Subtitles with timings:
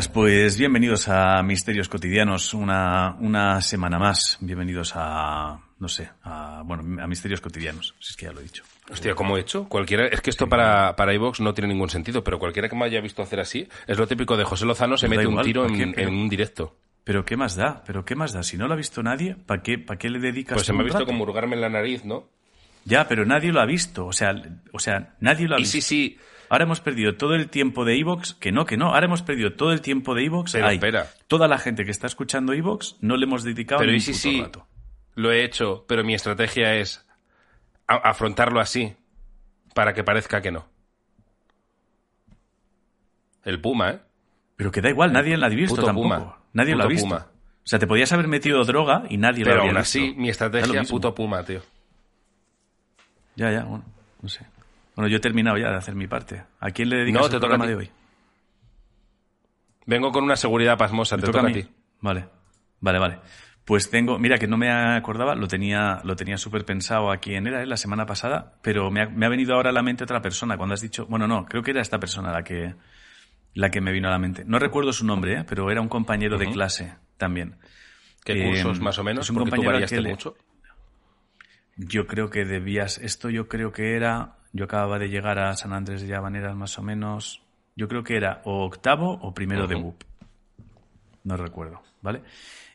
[0.00, 4.38] buenas, pues bienvenidos a Misterios Cotidianos, una, una semana más.
[4.40, 8.44] Bienvenidos a, no sé, a, bueno, a Misterios Cotidianos, si es que ya lo he
[8.44, 8.62] dicho.
[8.90, 9.68] Hostia, ¿cómo he hecho?
[9.68, 12.86] Cualquiera, es que esto para, para iVox no tiene ningún sentido, pero cualquiera que me
[12.86, 16.08] haya visto hacer así, es lo típico de José Lozano se mete un tiro en,
[16.08, 16.78] un directo.
[17.04, 17.82] Pero ¿qué más da?
[17.84, 18.42] ¿Pero qué más da?
[18.42, 20.80] Si no lo ha visto nadie, ¿para qué, para qué le dedicas Pues se me
[20.80, 22.30] ha visto como hurgarme en la nariz, ¿no?
[22.86, 24.06] Ya, pero nadie lo ha visto.
[24.06, 24.32] O sea,
[24.72, 25.72] o sea nadie lo ha Y visto.
[25.72, 26.18] sí, sí,
[26.50, 28.92] Ahora hemos perdido todo el tiempo de Evox, que no, que no.
[28.92, 30.52] Ahora hemos perdido todo el tiempo de Evox.
[30.52, 31.06] Pero espera.
[31.28, 34.42] Toda la gente que está escuchando Evox no le hemos dedicado pero ni y sí,
[34.42, 34.66] rato.
[35.14, 37.06] lo he hecho, pero mi estrategia es
[37.86, 38.96] afrontarlo así,
[39.74, 40.66] para que parezca que no.
[43.44, 44.00] El Puma, ¿eh?
[44.56, 46.08] Pero que da igual, nadie lo ha visto Puto tampoco.
[46.08, 46.36] Puma.
[46.52, 47.06] Nadie lo ha visto.
[47.08, 47.26] Puma.
[47.64, 49.98] O sea, te podías haber metido droga y nadie lo Pero habría aún visto.
[49.98, 50.96] así, mi Da lo estrategia, mismo.
[50.96, 51.62] puto Puma, tío.
[53.36, 53.84] Ya, ya, bueno,
[54.20, 54.44] no sé.
[55.00, 56.42] Bueno, yo he terminado ya de hacer mi parte.
[56.60, 57.72] ¿A quién le dedicas No, el te toca programa a ti.
[57.72, 57.90] de hoy?
[59.86, 61.66] Vengo con una seguridad pasmosa, ¿Me te toca a ti.
[62.02, 62.28] Vale,
[62.80, 63.18] vale, vale.
[63.64, 67.46] Pues tengo, mira que no me acordaba, lo tenía, lo tenía súper pensado a quién
[67.46, 67.66] era, ¿eh?
[67.66, 70.58] la semana pasada, pero me ha, me ha venido ahora a la mente otra persona.
[70.58, 72.74] Cuando has dicho, bueno, no, creo que era esta persona la que,
[73.54, 74.44] la que me vino a la mente.
[74.44, 75.44] No recuerdo su nombre, ¿eh?
[75.48, 77.56] pero era un compañero de clase también.
[78.22, 79.24] ¿Qué Eh, cursos más o menos?
[79.24, 80.36] es un Porque tú compañero al variaste que le- mucho.
[81.76, 85.72] Yo creo que debías, esto yo creo que era, yo acababa de llegar a San
[85.72, 87.42] Andrés de Llavaneras más o menos,
[87.76, 89.76] yo creo que era o octavo o primero de.
[89.76, 90.02] BUP.
[91.24, 92.22] No recuerdo, ¿vale?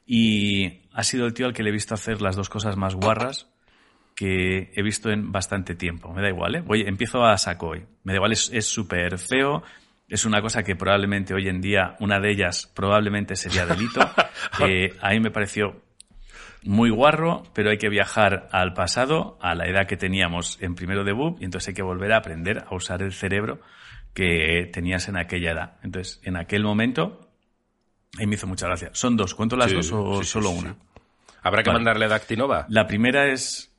[0.06, 2.96] Y ha sido el tío al que le he visto hacer las dos cosas más
[2.96, 3.50] guarras
[4.16, 6.14] que he visto en bastante tiempo.
[6.14, 6.62] Me da igual, ¿eh?
[6.62, 7.86] Voy, empiezo a saco hoy.
[8.04, 9.64] Me da igual, es es súper feo.
[10.08, 14.00] Es una cosa que probablemente hoy en día, una de ellas probablemente sería delito.
[14.60, 15.82] Eh, a mí me pareció
[16.66, 21.04] muy guarro, pero hay que viajar al pasado, a la edad que teníamos en primero
[21.04, 23.60] de BUP, y entonces hay que volver a aprender a usar el cerebro
[24.14, 25.74] que tenías en aquella edad.
[25.84, 27.30] Entonces, en aquel momento,
[28.18, 28.90] ahí me hizo mucha gracia.
[28.94, 29.36] ¿Son dos?
[29.36, 30.58] ¿Cuento las Sí, dos o sí, solo sí.
[30.60, 30.76] una?
[31.44, 31.80] ¿Habrá que Vale.
[31.80, 32.66] mandarle a Dactinova?
[32.70, 33.72] La primera es...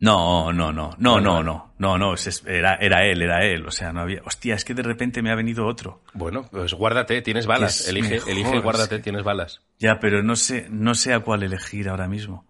[0.00, 2.14] No, no, no, no, no, no, no, no,
[2.46, 4.22] era, era él, era él, o sea, no había...
[4.24, 6.02] Hostia, es que de repente me ha venido otro.
[6.14, 7.80] Bueno, pues guárdate, tienes balas.
[7.80, 9.60] Es Elige, mejor, elige, guárdate, tienes balas.
[9.80, 12.46] Ya, pero no sé, no sé a cuál elegir ahora mismo.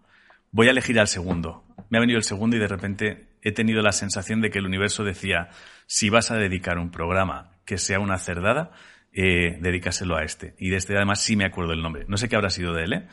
[0.51, 1.63] Voy a elegir al segundo.
[1.89, 4.65] Me ha venido el segundo y de repente he tenido la sensación de que el
[4.65, 5.49] universo decía,
[5.87, 8.71] si vas a dedicar un programa que sea una cerdada,
[9.11, 10.55] eh, dedícaselo a este.
[10.59, 12.05] Y de este además sí me acuerdo el nombre.
[12.07, 13.07] No sé qué habrá sido de él, ¿eh?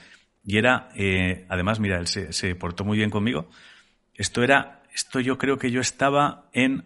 [0.44, 3.48] Y era, eh, además, mira, él se, se portó muy bien conmigo.
[4.16, 6.84] Esto era, esto yo creo que yo estaba en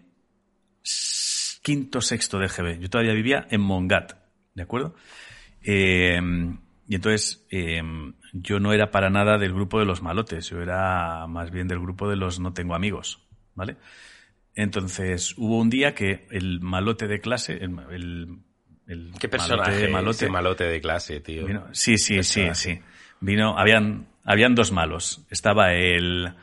[1.61, 2.79] quinto, sexto de GB.
[2.79, 4.13] Yo todavía vivía en Mongat,
[4.55, 4.95] ¿de acuerdo?
[5.63, 6.19] Eh,
[6.87, 7.81] y entonces eh,
[8.33, 11.79] yo no era para nada del grupo de los malotes, yo era más bien del
[11.79, 13.21] grupo de los no tengo amigos,
[13.55, 13.77] ¿vale?
[14.55, 18.39] Entonces hubo un día que el malote de clase, el, el,
[18.87, 21.45] el ¿Qué malote personaje de ese malote, malote de clase, tío?
[21.45, 22.79] vino- sí, sí, sí, sí.
[23.21, 25.21] Vino, habían, habían dos malos.
[25.29, 26.33] Estaba el,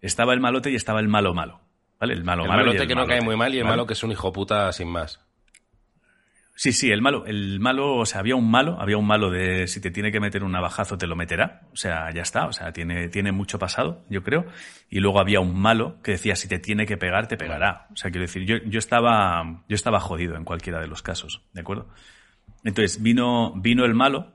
[0.00, 1.60] estaba el malote y estaba el malo malo.
[1.98, 2.12] ¿Vale?
[2.12, 2.62] El malo el malo.
[2.62, 3.76] y malote el que no cae muy mal y el ¿vale?
[3.76, 5.20] malo que es un hijo puta sin más.
[6.58, 9.66] Sí, sí, el malo, el malo, o sea, había un malo, había un malo de
[9.66, 12.52] si te tiene que meter un navajazo te lo meterá, o sea, ya está, o
[12.54, 14.46] sea, tiene, tiene mucho pasado, yo creo.
[14.88, 17.88] Y luego había un malo que decía si te tiene que pegar, te pegará.
[17.92, 21.42] O sea, quiero decir, yo, yo estaba, yo estaba jodido en cualquiera de los casos,
[21.52, 21.90] ¿de acuerdo?
[22.64, 24.32] Entonces vino, vino el malo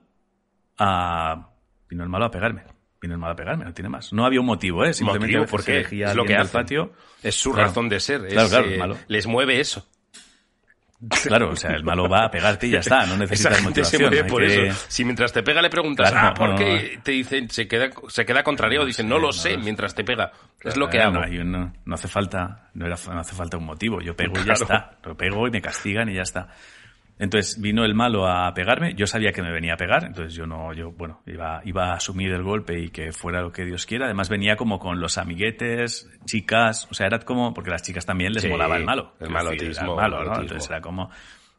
[0.78, 1.49] a,
[1.89, 2.66] vino el malo a pegarme.
[3.01, 4.13] Vino el malo a pegarme, no tiene más.
[4.13, 4.94] No había un motivo, ¿eh?
[4.94, 5.78] Simplemente Motivo, ¿por se qué?
[5.79, 6.62] elegía a Es lo que del hacen.
[6.62, 6.94] patio.
[7.23, 7.67] Es su Claro.
[7.69, 8.25] razón de ser.
[8.28, 8.97] Es, claro, eh, malo.
[9.07, 9.88] Les mueve eso.
[11.23, 13.84] Claro, o sea, el malo va a pegarte y ya está, no Esa necesitas gente
[13.85, 14.01] se motivación.
[14.03, 14.85] mueve hay por que- eso.
[14.88, 17.00] Si mientras te pega le preguntas, Claro, ah, ¿por no, qué?
[17.01, 20.31] Te dicen, se queda, se queda contrariado, dicen, no lo sé, mientras te pega.
[20.64, 21.20] Es lo que hago.
[21.43, 23.99] No, hace falta, no, era, hace falta un motivo.
[23.99, 24.91] Yo pego y ya está.
[25.03, 26.49] Lo pego y me castigan y ya está.
[27.22, 28.96] Entonces vino el malo a pegarme.
[28.96, 31.94] Yo sabía que me venía a pegar, entonces yo no, yo, bueno, iba, iba a
[31.94, 34.06] asumir el golpe y que fuera lo que Dios quiera.
[34.06, 38.06] Además venía como con los amiguetes, chicas, o sea, era como, porque a las chicas
[38.08, 39.14] también les Sí, molaba el malo.
[39.20, 40.41] el decir, malotismo, era el malo, ¿no?
[40.41, 41.12] Entonces era como,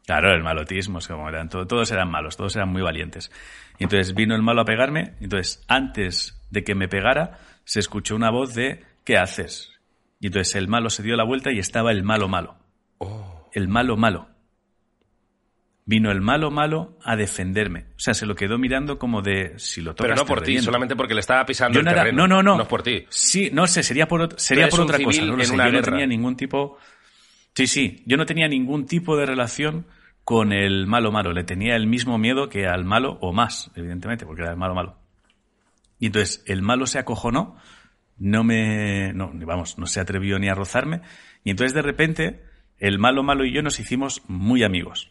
[0.04, 3.30] claro, el malotismo, es como eran, todo- todos eran malos, todos eran muy valientes.
[3.78, 8.16] Y entonces vino el malo a pegarme, entonces antes de que me pegara, se escuchó
[8.16, 9.70] una voz de, ¿qué haces?
[10.18, 12.56] Y entonces el malo se dio la vuelta y estaba el malo malo.
[12.98, 13.48] Oh.
[13.52, 14.28] El malo malo.
[15.84, 17.86] Vino el malo malo a defenderme.
[17.96, 20.58] O sea, se lo quedó mirando como de si lo tocas Pero no por ti,
[20.58, 22.28] solamente porque le estaba pisando Yo el no, era- terreno.
[22.28, 22.56] no, no, no.
[22.56, 23.04] No es por ti.
[23.08, 25.22] Sí, no sé, sería por, sería por otra cosa.
[25.24, 25.56] No en sé.
[25.56, 26.78] Yo no tenía ningún tipo.
[27.54, 28.02] Sí, sí.
[28.06, 29.86] Yo no tenía ningún tipo de relación
[30.24, 31.32] con el malo malo.
[31.32, 34.74] Le tenía el mismo miedo que al malo o más, evidentemente, porque era el malo
[34.76, 34.98] malo.
[35.98, 37.56] Y entonces el malo se acojonó,
[38.18, 41.00] no me, no, vamos, no se atrevió ni a rozarme.
[41.42, 42.42] Y entonces de repente
[42.78, 45.10] el malo malo y yo nos hicimos muy amigos.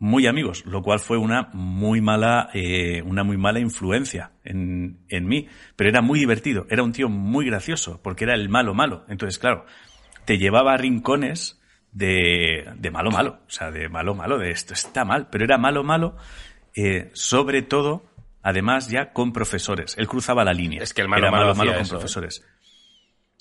[0.00, 5.26] Muy amigos, lo cual fue una muy mala, eh, una muy mala influencia en, en
[5.26, 5.46] mí.
[5.76, 9.04] Pero era muy divertido, era un tío muy gracioso, porque era el malo malo.
[9.08, 9.66] Entonces, claro,
[10.24, 11.60] te llevaba a rincones
[11.92, 15.58] de, de malo malo, o sea, de malo malo, de esto está mal, pero era
[15.58, 16.16] malo malo,
[16.74, 18.04] eh, sobre todo,
[18.42, 19.98] además ya con profesores.
[19.98, 20.82] Él cruzaba la línea.
[20.82, 21.98] Es que el malo era malo malo, con eso, ¿eh?
[21.98, 22.46] profesores.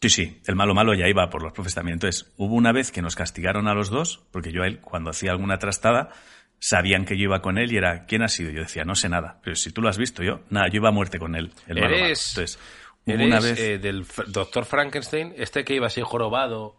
[0.02, 1.96] Sí, sí, el malo malo ya iba por los profes también.
[1.96, 5.10] Entonces, hubo una vez que nos castigaron a los dos, porque yo a él, cuando
[5.10, 6.12] hacía alguna trastada,
[6.60, 8.52] sabían que yo iba con él y era, ¿quién ha sido?
[8.52, 9.40] Yo decía, no sé nada.
[9.44, 11.52] Pero si tú lo has visto yo, nada, yo iba a muerte con él.
[11.68, 12.06] El malo, malo.
[12.06, 12.60] Eres- Entonces,
[13.06, 13.60] hubo ¿Eres una vez...
[13.60, 15.34] eh, del doctor Frankenstein?
[15.38, 16.76] Este que iba así jorobado.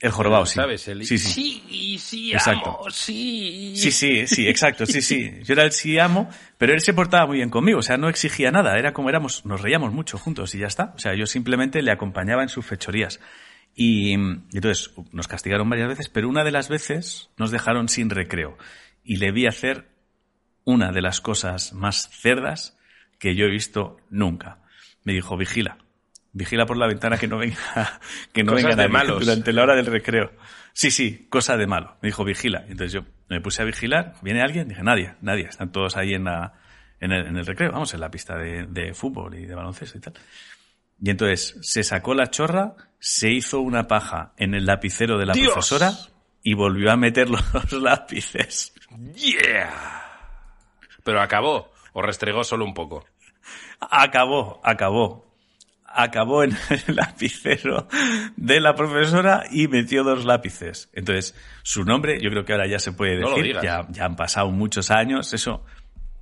[0.00, 0.54] el jorobado, sí.
[0.56, 0.86] ¿Sabes?
[0.88, 1.04] El...
[1.04, 1.32] Sí, sí.
[1.32, 2.70] sí, sí, Exacto.
[2.80, 3.72] amo, sí.
[3.76, 5.30] Sí, sí, sí, exacto, sí, sí.
[5.44, 8.08] Yo era el sí amo, pero él se portaba muy bien conmigo, o sea, no
[8.08, 10.92] exigía nada, era como éramos, nos reíamos mucho juntos y ya está.
[10.96, 13.18] O sea, yo simplemente le acompañaba en sus fechorías.
[13.80, 18.58] Y, entonces nos castigaron varias veces, pero una de las veces nos dejaron sin recreo
[19.04, 19.86] y le vi hacer
[20.64, 22.76] una de las cosas más cerdas
[23.20, 24.58] que yo he visto nunca.
[25.04, 25.78] Me dijo, vigila,
[26.32, 28.00] vigila por la ventana que no venga,
[28.32, 29.24] que no venga de malos.
[29.24, 30.32] durante la hora del recreo.
[30.72, 31.98] Sí, sí, cosa de malo.
[32.02, 32.64] Me dijo, vigila.
[32.66, 34.14] Entonces yo me puse a vigilar.
[34.22, 34.66] ¿Viene alguien?
[34.66, 35.44] Dije, nadie, nadie.
[35.44, 36.54] Están todos ahí en, la,
[36.98, 39.98] en, el, en el recreo, vamos, en la pista de, de fútbol y de baloncesto
[39.98, 40.14] y tal.
[41.00, 45.32] Y entonces se sacó la chorra, se hizo una paja en el lapicero de la
[45.32, 45.52] ¡Dios!
[45.52, 45.92] profesora
[46.42, 48.72] y volvió a meter los lápices.
[49.14, 49.70] ¡Yeah!
[51.04, 51.72] Pero acabó.
[51.92, 53.04] O restregó solo un poco.
[53.80, 55.26] Acabó, acabó.
[55.90, 56.50] Acabó en
[56.86, 57.88] el lapicero
[58.36, 60.90] de la profesora y metió dos lápices.
[60.92, 63.62] Entonces, su nombre, yo creo que ahora ya se puede No lo decir, digas.
[63.64, 65.64] ya, ya han pasado muchos años, eso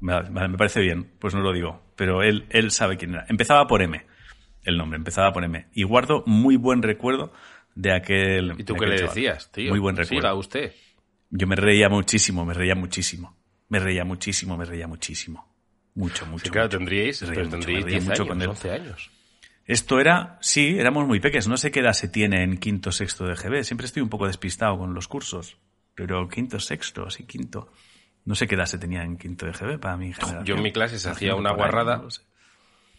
[0.00, 3.26] me, me parece bien, pues no lo digo, pero él, él sabe quién era.
[3.28, 4.06] Empezaba por M,
[4.66, 5.66] el nombre, empezaba por M.
[5.72, 7.32] Y guardo muy buen recuerdo
[7.74, 8.54] de aquel.
[8.58, 9.14] ¿Y tú qué le chaval.
[9.14, 9.70] decías, tío?
[9.70, 10.36] Muy buen Siga recuerdo.
[10.38, 10.72] usted.
[11.30, 13.36] Yo me reía muchísimo, me reía muchísimo.
[13.68, 15.54] Me reía muchísimo, me reía muchísimo.
[15.94, 16.44] Mucho, mucho.
[16.44, 16.78] Sí, claro, mucho.
[16.78, 18.48] tendríais, reía pero mucho, tendríais me reía 10 mucho años, con él.
[18.48, 19.10] 11 años.
[19.64, 21.48] Esto era, sí, éramos muy pequeños.
[21.48, 23.64] No sé qué edad se tiene en quinto, sexto de GB.
[23.64, 25.58] Siempre estoy un poco despistado con los cursos.
[25.94, 27.72] Pero quinto, sexto, sí, quinto.
[28.24, 30.44] No sé qué edad se tenía en quinto de GB para generación.
[30.44, 31.98] Yo en mi clase se hacía una guarrada.
[31.98, 32.22] no sé.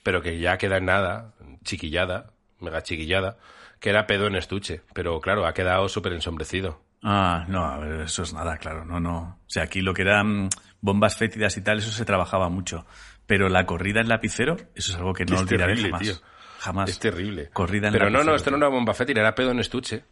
[0.07, 1.33] Pero que ya queda en nada,
[1.65, 2.27] chiquillada,
[2.61, 3.37] mega chiquillada,
[3.81, 4.79] que era pedo en estuche.
[4.93, 6.81] Pero claro, ha quedado súper ensombrecido.
[7.03, 9.17] Ah, no, a ver, eso es nada, claro, no, no.
[9.45, 10.47] O sea, aquí lo que eran
[10.79, 12.85] bombas fétidas y tal, eso se trabajaba mucho.
[13.25, 16.01] Pero la corrida en lapicero, eso es algo que no Es olvidaré terrible, jamás.
[16.03, 16.13] tío.
[16.59, 16.89] Jamás.
[16.89, 17.49] Es terrible.
[17.51, 20.05] Corrida en Pero no, no, esto no era bomba fétida, era pedo en estuche.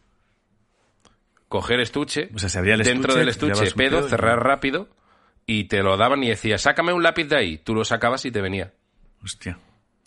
[1.48, 4.40] Coger estuche, O sea, se abría el dentro estuche, del estuche, pedo, pedo y- cerrar
[4.44, 4.90] rápido,
[5.46, 7.56] y te lo daban y decías, sácame un lápiz de ahí.
[7.56, 8.74] Tú lo sacabas y te venía.
[9.24, 9.58] Hostia.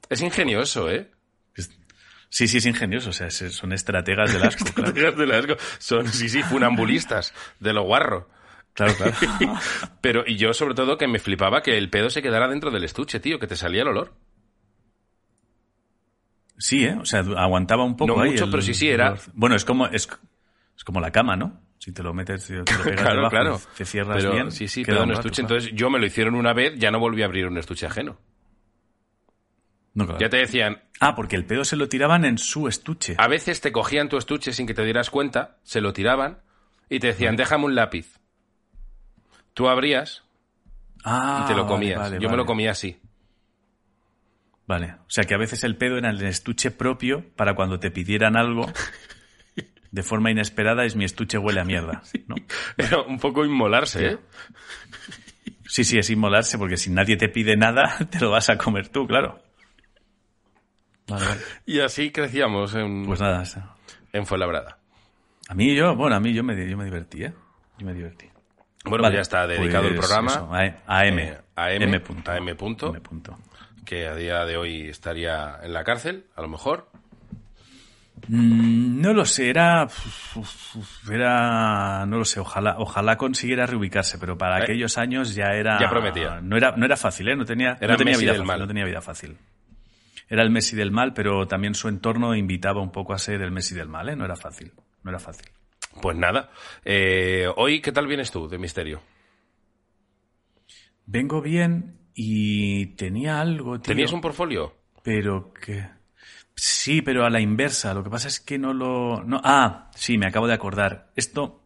[0.10, 1.12] Es ingenioso, ¿eh?
[2.32, 3.10] Sí, sí, es ingenioso.
[3.10, 4.90] O sea, son estrategas del asco, claro.
[4.90, 5.56] Estrategas del asco.
[5.80, 8.30] Son, sí, sí, funambulistas, de lo guarro.
[8.74, 9.14] Claro, claro.
[10.02, 12.84] Pero, y yo sobre todo que me flipaba que el pedo se quedara dentro del
[12.84, 14.14] estuche, tío, que te salía el olor.
[16.58, 16.96] Sí, ¿eh?
[17.00, 19.64] O sea, aguantaba un poco No ahí mucho, el- pero sí, sí, era- Bueno, es
[19.66, 20.08] como, es,
[20.78, 21.62] es como la cama, ¿no?
[21.80, 23.62] Si te lo metes, te lo pegas claro, debajo, claro.
[23.78, 24.52] te cierras Pero, bien.
[24.52, 25.42] sí, sí, queda un rato, estuche.
[25.42, 25.56] claro.
[25.56, 28.18] Entonces yo me lo hicieron una vez, ya no volví a abrir un estuche ajeno.
[30.00, 30.20] No, claro.
[30.22, 33.16] Ya te decían, Ah, porque el pedo se lo tiraban en su estuche.
[33.18, 36.40] a veces te cogían tu estuche sin que te dieras cuenta, se lo tiraban
[36.90, 38.18] y te decían, déjame un lápiz.
[39.54, 40.24] Tú abrías
[41.04, 42.00] Ah, y te lo vale, comías.
[42.00, 42.98] vale, Yo me lo comía así.
[44.68, 44.94] Vale.
[45.02, 48.38] O sea, que a veces el pedo era el estuche propio para cuando te pidieran
[48.38, 48.72] algo
[49.92, 52.36] de forma inesperada es mi estuche huele a mierda, ¿no?
[52.78, 54.18] Era un poco inmolarse, ¿eh?
[55.66, 58.88] Sí, sí, es inmolarse porque si nadie te pide nada, te lo vas a comer
[58.90, 59.42] tú, claro.
[61.10, 61.42] Vale, vale.
[61.66, 63.44] Y así crecíamos en, Pues nada,
[64.14, 64.78] en Fuenlabrada.
[65.48, 67.34] A mí yo, bueno, a mí yo me, yo me divertí, ¿eh?
[67.80, 68.28] Yo me divertí.
[68.86, 70.32] Bueno, Vale, pues ya está dedicado el pues programa.
[70.32, 71.24] eso, a, a M.
[71.24, 72.32] Eh, a M, punto.
[72.32, 72.90] a M punto.
[72.90, 73.38] M punto.
[73.86, 76.88] que a día de hoy estaría en la cárcel, a lo mejor.
[78.28, 79.88] Mm, no lo sé, era,
[81.10, 85.80] era, no lo sé, ojalá, ojalá consiguiera reubicarse, pero para Eh, aquellos años ya era,
[85.80, 86.40] ya prometía.
[86.42, 87.36] no era, no era fácil, ¿eh?
[87.36, 89.38] No tenía, Era no tenía Messi vida del fácil, no tenía vida fácil.
[90.30, 93.52] Era el Messi del mal, pero también su entorno invitaba un poco a ser el
[93.52, 94.16] Messi del mal, ¿eh?
[94.16, 94.72] No era fácil,
[95.04, 95.48] no era fácil.
[96.02, 96.52] Pues nada.
[96.86, 99.02] Eh, hoy, ¿qué tal vienes tú de misterio?
[101.06, 103.88] Vengo bien y tenía algo, tío.
[103.94, 104.76] ¿Tenías un portfolio?
[105.04, 105.88] Pero que...
[106.56, 107.94] Sí, pero a la inversa.
[107.94, 109.24] Lo que pasa es que no lo...
[109.24, 109.42] No...
[109.44, 111.12] Ah, sí, me acabo de acordar.
[111.16, 111.64] Esto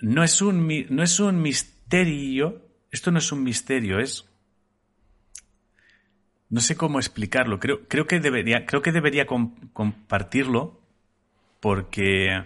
[0.00, 2.66] no es un, mi- no es un misterio.
[2.90, 4.28] Esto no es un misterio, es...
[6.54, 7.58] No sé cómo explicarlo.
[7.58, 10.80] Creo, creo que debería, creo que debería com- compartirlo
[11.60, 12.44] porque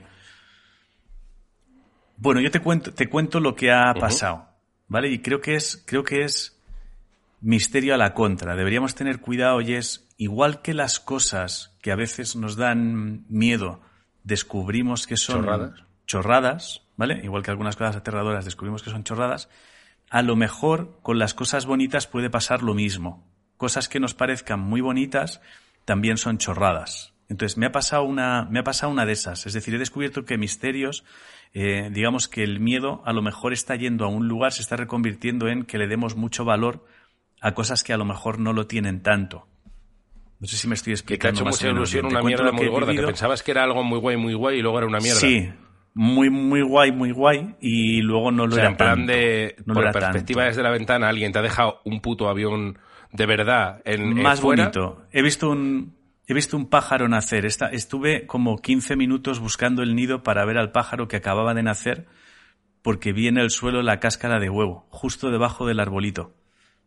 [2.17, 4.49] Bueno, yo te cuento, te cuento lo que ha pasado,
[4.89, 5.09] ¿vale?
[5.11, 6.59] Y creo que es, creo que es
[7.41, 8.57] misterio a la contra.
[8.57, 13.81] Deberíamos tener cuidado y es igual que las cosas que a veces nos dan miedo,
[14.25, 15.85] descubrimos que son Chorradas.
[16.07, 17.21] chorradas, ¿vale?
[17.23, 19.49] Igual que algunas cosas aterradoras descubrimos que son chorradas.
[20.11, 23.29] A lo mejor con las cosas bonitas puede pasar lo mismo.
[23.59, 25.43] Cosas que nos parezcan muy bonitas
[25.85, 27.13] también son chorradas.
[27.29, 29.47] Entonces me ha pasado una, me ha pasado una de esas.
[29.47, 31.05] Es decir, he descubierto que misterios,
[31.53, 34.77] eh, digamos que el miedo a lo mejor está yendo a un lugar, se está
[34.77, 36.87] reconvirtiendo en que le demos mucho valor
[37.41, 39.47] a cosas que a lo mejor no lo tienen tanto.
[40.41, 42.69] No sé si me estoy Que te ha explicando hecho mucha ilusión una mierda muy
[42.69, 45.19] gorda, que pensabas que era algo muy guay, muy guay, y luego era una mierda.
[45.19, 45.51] Sí,
[45.95, 49.13] muy, muy guay, muy guay, y luego no lo O sea, era en plan tanto.
[49.13, 50.51] de, No por era perspectiva tanto.
[50.51, 52.79] desde la ventana, alguien te ha dejado un puto avión
[53.13, 54.65] de verdad en, más fuera.
[54.65, 55.03] bonito.
[55.13, 55.97] He visto un
[56.27, 57.47] he visto un pájaro nacer.
[57.47, 61.63] Esta- estuve como 15 minutos buscando el nido para ver al pájaro que acababa de
[61.63, 62.07] nacer
[62.83, 66.35] porque vi en el suelo la cáscara de huevo, justo debajo del arbolito.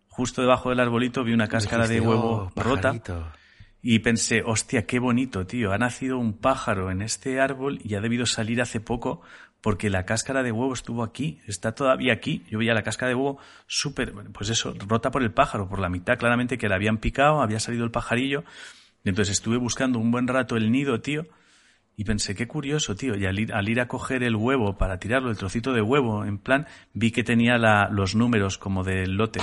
[0.08, 3.32] Justo debajo del arbolito vi una cáscara de huevo "Oh, rota pajarito".
[3.82, 5.72] y pensé, hostia, qué bonito, tío.
[5.74, 9.22] Ha nacido un pájaro en este árbol y ha debido salir hace poco
[9.62, 12.44] porque la cáscara de huevo estuvo aquí, está todavía aquí.
[12.50, 13.38] Yo veía la cáscara de huevo
[13.68, 17.41] súper, pues eso, rota por el pájaro, por la mitad, claramente que la habían picado,
[17.41, 18.44] había salido el pajarillo.
[19.03, 21.25] Y entonces estuve buscando un buen rato el nido, tío.
[21.98, 23.15] Y pensé, qué curioso, tío.
[23.15, 26.25] Y al ir, al ir a coger el huevo para tirarlo, el trocito de huevo,
[26.25, 29.39] en plan, vi que tenía la- los números como del lote.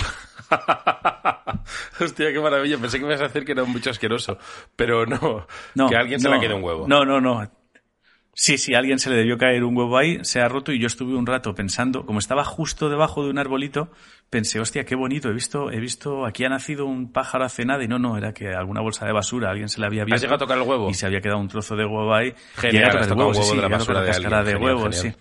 [2.00, 2.78] Hostia, qué maravilla.
[2.78, 4.38] Pensé que me ibas a decir que era un bicho asqueroso.
[4.76, 6.86] Pero no, No, que a alguien se le quede un huevo.
[6.88, 7.48] No, no, no.
[8.40, 10.78] Sí, sí, a alguien se le debió caer un huevo ahí, se ha roto y
[10.78, 13.90] yo estuve un rato pensando, como estaba justo debajo de un arbolito,
[14.30, 17.82] pensé, hostia, qué bonito, he visto, he visto, aquí ha nacido un pájaro hace nada
[17.82, 20.20] y no, no, era que alguna bolsa de basura, alguien se le había abierto.
[20.22, 20.88] llegado a tocar el huevo?
[20.88, 22.32] Y se había quedado un trozo de huevo ahí.
[22.54, 24.36] Genial, has tocar el tocado huevo, sí, huevo sí, de la basura de alguien, de
[24.36, 25.02] genial, huevo, genial.
[25.02, 25.12] sí.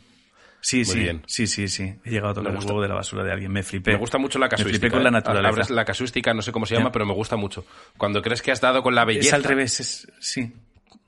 [0.60, 1.24] Sí, Muy sí, bien.
[1.26, 1.96] sí, sí, sí.
[2.04, 3.94] He llegado a tocar el huevo de la basura de alguien, me flipé.
[3.94, 4.80] Me gusta mucho la Me casuística.
[4.80, 5.74] flipé con la naturaleza.
[5.74, 7.66] La casuística, no sé cómo se llama, pero me gusta mucho.
[7.98, 9.28] Cuando crees que has dado con la belleza.
[9.30, 10.54] Es al revés, es, sí.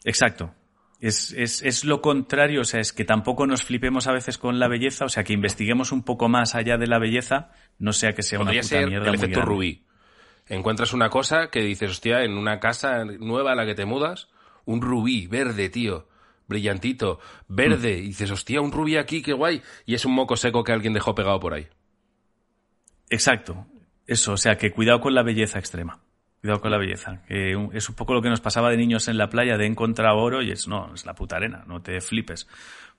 [0.06, 0.56] Exacto.
[1.00, 4.60] Es, es, es lo contrario, o sea, es que tampoco nos flipemos a veces con
[4.60, 8.13] la belleza, o sea, que investiguemos un poco más allá de la belleza, no sea
[8.13, 9.56] que sea una puta ser mierda el muy efecto grande.
[9.56, 9.86] rubí.
[10.48, 14.27] Encuentras una cosa que dices, hostia, en una casa nueva a la que te mudas,
[14.65, 16.10] un rubí verde, tío,
[16.48, 18.00] brillantito, verde, Mm.
[18.00, 20.91] y dices, hostia, un rubí aquí, qué guay, y es un moco seco que alguien
[20.94, 21.68] dejó pegado por ahí.
[23.10, 23.68] Exacto.
[24.06, 26.01] Eso, o sea, que cuidado con la belleza extrema.
[26.41, 27.22] Cuidado con la belleza.
[27.27, 30.13] Que es un poco lo que nos pasaba de niños en la playa, de encontrar
[30.15, 32.48] oro y es, no, es la puta arena, no te flipes.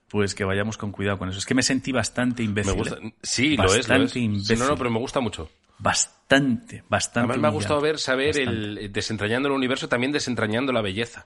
[0.07, 1.39] Pues que vayamos con cuidado con eso.
[1.39, 2.73] Es que me sentí bastante Me imbécil.
[2.73, 2.95] gusta.
[3.01, 3.13] ¿eh?
[3.23, 3.87] Sí, lo es, lo es.
[3.87, 4.59] Bastante Sí, imbécil.
[4.59, 5.49] no, no, pero me gusta mucho.
[5.79, 7.19] Bastante, bastante.
[7.31, 8.51] Además me ha gustado ver, saber Bastante.
[8.51, 11.25] el eh, desentrañando el universo, también desentrañando la belleza.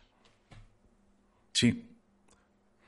[1.52, 1.90] Sí.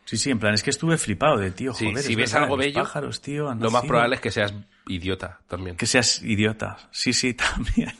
[0.05, 2.31] Sí, sí, en plan, es que estuve flipado de, tío, Sí, joder, si es ves
[2.31, 4.53] verdad, algo bello, pájaros, tío, Lo más probable es que seas
[4.88, 5.75] idiota también.
[5.75, 6.77] Que seas idiota.
[6.91, 7.91] Sí, sí, también.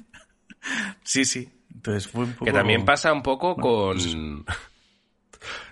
[1.03, 1.50] Sí, sí.
[1.74, 2.45] Entonces fue un poco...
[2.45, 3.95] Que también pasa un poco con...
[3.97, 4.15] pues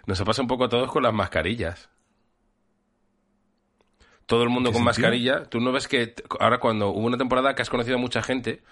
[0.05, 1.89] Nos pasa un poco a todos con las mascarillas.
[4.25, 5.07] Todo el mundo ¿En con sentido?
[5.07, 5.43] mascarilla.
[5.49, 8.63] Tú no ves que ahora cuando hubo una temporada que has conocido a mucha gente,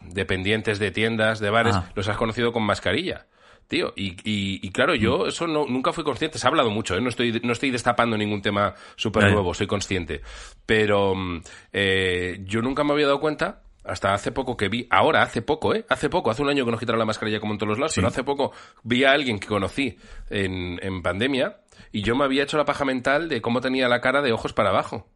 [0.00, 1.90] dependientes de tiendas, de bares, Ah.
[1.94, 3.26] los has conocido con mascarilla.
[3.66, 4.96] Tío, y, y- y claro, Mm.
[4.96, 6.38] yo eso no, nunca fui consciente.
[6.38, 7.00] Se ha hablado mucho, ¿eh?
[7.00, 10.22] no, estoy, no estoy destapando ningún tema súper nuevo, soy consciente.
[10.66, 15.22] Pero mm, eh, yo nunca me había dado cuenta, hasta hace poco que vi, ahora
[15.22, 15.84] hace poco, ¿eh?
[15.88, 17.92] Hace poco, hace un año que nos quitaron la mascarilla como en todos los lados,
[17.92, 18.00] Sí.
[18.00, 21.60] pero hace poco vi a alguien que conocí en, en pandemia
[21.92, 24.52] y yo me había hecho la paja mental de cómo tenía la cara de ojos
[24.52, 25.08] para abajo.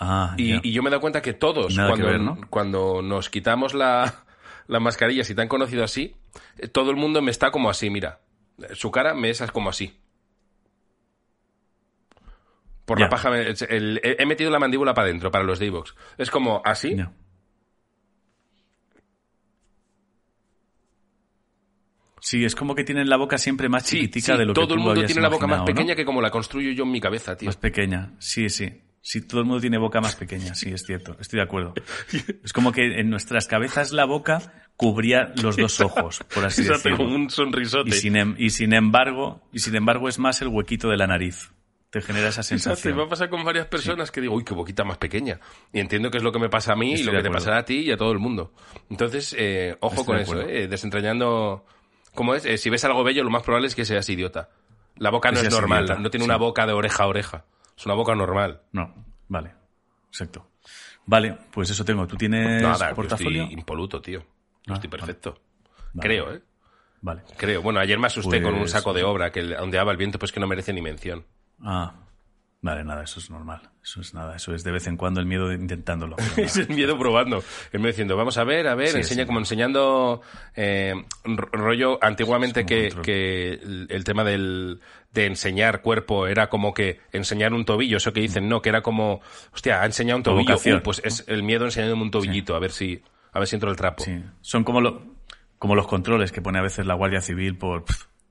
[0.00, 2.38] Ah, Y, yo me he dado cuenta que todos, Nada que cuando, ver, ¿no?
[2.50, 4.24] cuando nos quitamos la,
[4.68, 6.14] la mascarilla, si te han conocido así,
[6.56, 8.20] eh, todo el mundo me está como así, mira.
[8.72, 9.98] Su cara me es como así.
[12.84, 15.94] Por la paja, el- el- he metido la mandíbula para adentro, para los D-Box.
[16.16, 16.96] Es como así.
[22.28, 24.74] Sí, es como que tienen la boca siempre más chiquitica sí, de lo que todo
[24.74, 27.34] el mundo tiene la boca más pequeña que como la construyo yo en mi cabeza,
[27.38, 27.46] tío.
[27.46, 28.82] Más pequeña, sí, sí.
[29.00, 31.72] Sí, todo el mundo tiene boca más pequeña, sí, es cierto, estoy de acuerdo.
[32.44, 36.90] Es como que en nuestras cabezas la boca cubría los dos ojos, por así Exacto,
[36.90, 36.98] decirlo.
[37.06, 37.88] como un sonrisote.
[37.88, 41.06] Y sin, em- y sin embargo, y sin embargo es más el huequito de la
[41.06, 41.50] nariz.
[41.88, 42.96] Te genera esa Exacto, sensación.
[42.98, 45.40] me ha pasado con varias personas que digo, uy, qué boquita más pequeña.
[45.72, 47.60] Y entiendo que es lo que me pasa a mí y lo que te pasará
[47.60, 48.52] a ti y a todo el mundo.
[48.90, 51.64] Entonces, eh, ojo Estoy con eso, eh, desentrañando...
[52.14, 52.44] ¿Cómo es?
[52.44, 54.48] Eh, si ves algo bello, lo más probable es que seas idiota.
[54.96, 56.28] La boca no es normal, idiota, no tiene sí.
[56.28, 57.44] una boca de oreja a oreja.
[57.76, 58.62] Es una boca normal.
[58.72, 58.92] No,
[59.28, 59.54] vale,
[60.08, 60.48] exacto.
[61.06, 62.06] Vale, pues eso tengo.
[62.06, 63.42] ¿Tú tienes Nada, yo portafolio?
[63.44, 64.20] estoy impoluto, tío.
[64.66, 65.38] Yo Ah, estoy perfecto.
[65.94, 66.06] Vale.
[66.08, 66.42] Creo, ¿eh?
[67.00, 67.22] Vale.
[67.36, 67.62] Creo.
[67.62, 70.32] Bueno, ayer me asusté con un Pues- saco de obra que ondeaba el viento, pues
[70.32, 71.24] que no merece ni mención.
[71.62, 71.94] Ah,
[72.60, 73.70] Vale, nada, eso es normal.
[73.84, 74.34] Eso es nada.
[74.34, 76.16] Eso es de vez en cuando el miedo de intentándolo.
[76.36, 77.42] es el miedo probando.
[77.72, 79.26] El miedo diciendo, vamos a ver, a ver, Sí, enseña sí.
[79.28, 80.22] como enseñando
[80.56, 80.92] eh,
[81.24, 82.88] rollo antiguamente que,
[83.88, 84.80] el, tema del,
[85.12, 88.82] de enseñar cuerpo era como que enseñar un tobillo, eso que dicen, no, que era
[88.82, 89.20] como,
[89.54, 90.56] hostia, ha enseñado un tobillo.
[90.56, 93.00] Uh, pues es el miedo enseñándome un tobillito, a ver si,
[93.32, 94.04] a ver si entro el trapo.
[94.40, 95.02] Son como, lo-
[95.58, 97.84] como los controles que pone a veces la Guardia Civil por,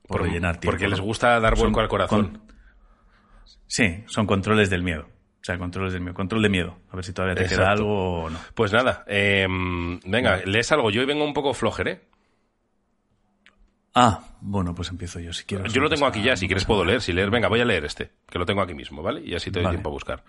[0.06, 0.74] por, rellenar tiempo.
[0.74, 2.28] Porque les gusta dar vuelco Son al corazón.
[2.32, 2.57] con-
[3.68, 5.04] Sí, son controles del miedo.
[5.04, 6.14] O sea, controles del miedo.
[6.14, 6.78] Control de miedo.
[6.92, 8.40] A ver si todavía te queda algo o no.
[8.54, 9.48] Pues nada, eh,
[10.06, 10.90] venga, lees algo.
[10.90, 12.02] Yo hoy vengo un poco flojer, ¿eh?
[14.00, 15.74] Ah, bueno, pues empiezo yo si quieres.
[15.74, 17.02] Yo lo tengo aquí ya, si quieres puedo leer.
[17.02, 19.22] Si leer, venga, voy a leer este, que lo tengo aquí mismo, ¿vale?
[19.26, 19.78] Y así te doy Vale.
[19.78, 20.24] tiempo a buscar.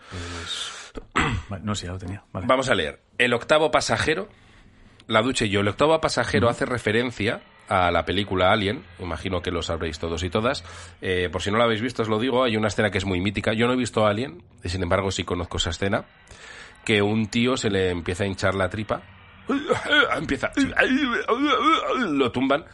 [1.51, 2.25] Vale, no, sí, ya lo tenía.
[2.33, 2.47] Vale.
[2.47, 3.03] Vamos a leer.
[3.19, 4.29] El octavo pasajero,
[5.07, 5.61] la ducha y yo.
[5.61, 8.85] El octavo pasajero hace referencia a la película Alien.
[8.99, 10.65] Imagino que lo sabréis todos y todas.
[11.01, 12.45] Eh, por si no lo habéis visto, os lo digo.
[12.45, 13.53] Hay una escena que es muy mítica.
[13.53, 16.05] Yo no he visto Alien, y sin embargo sí conozco esa escena.
[16.85, 19.03] Que un tío se le empieza a hinchar la tripa.
[20.17, 20.51] Empieza.
[22.09, 22.65] Lo tumban.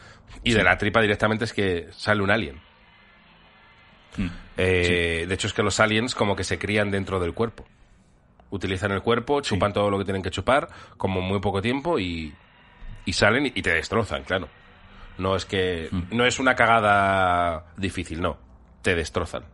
[0.43, 2.59] Y de la tripa directamente es que sale un alien.
[4.17, 4.27] Mm.
[4.57, 7.65] Eh, De hecho, es que los aliens como que se crían dentro del cuerpo.
[8.51, 12.33] Utilizan el cuerpo, chupan todo lo que tienen que chupar, como muy poco tiempo, y,
[13.03, 14.47] y salen y te destrozan, claro.
[15.17, 15.89] No es que.
[16.11, 18.37] No es una cagada difícil, no.
[18.81, 19.45] Te destrozan.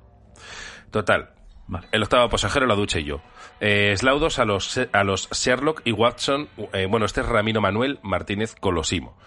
[0.91, 1.29] Total.
[1.67, 1.87] Vale.
[1.91, 3.21] El octavo pasajero, la ducha y yo.
[3.61, 6.49] Eh, slaudos a los, a los Sherlock y Watson.
[6.73, 9.17] eh, bueno, este es Ramiro Manuel Martínez Colosimo.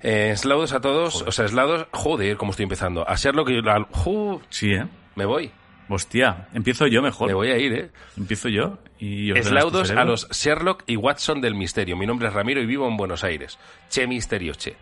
[0.00, 1.22] Eh, slaudos a todos.
[1.22, 1.86] O sea, slaudos.
[1.92, 3.08] Joder, cómo estoy empezando.
[3.08, 3.68] A Sherlock y.
[3.68, 4.40] al- ¡Ju!
[4.50, 4.86] Sí, ¿eh?
[5.16, 5.50] me voy.
[5.88, 7.28] Hostia, empiezo yo mejor.
[7.28, 7.90] Me voy a ir, ¿eh?
[8.16, 11.96] Empiezo yo y ordenas tu Eslaudos a los Sherlock y Watson del misterio.
[11.96, 13.58] Mi nombre es Ramiro y vivo en Buenos Aires.
[13.90, 14.76] Che misterio, che.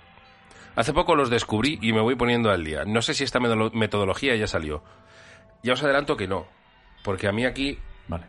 [0.81, 2.85] Hace poco los descubrí y me voy poniendo al día.
[2.87, 4.83] No sé si esta metodolo- metodología ya salió.
[5.63, 6.47] Ya os adelanto que no.
[7.05, 8.25] Porque a mí aquí Vale.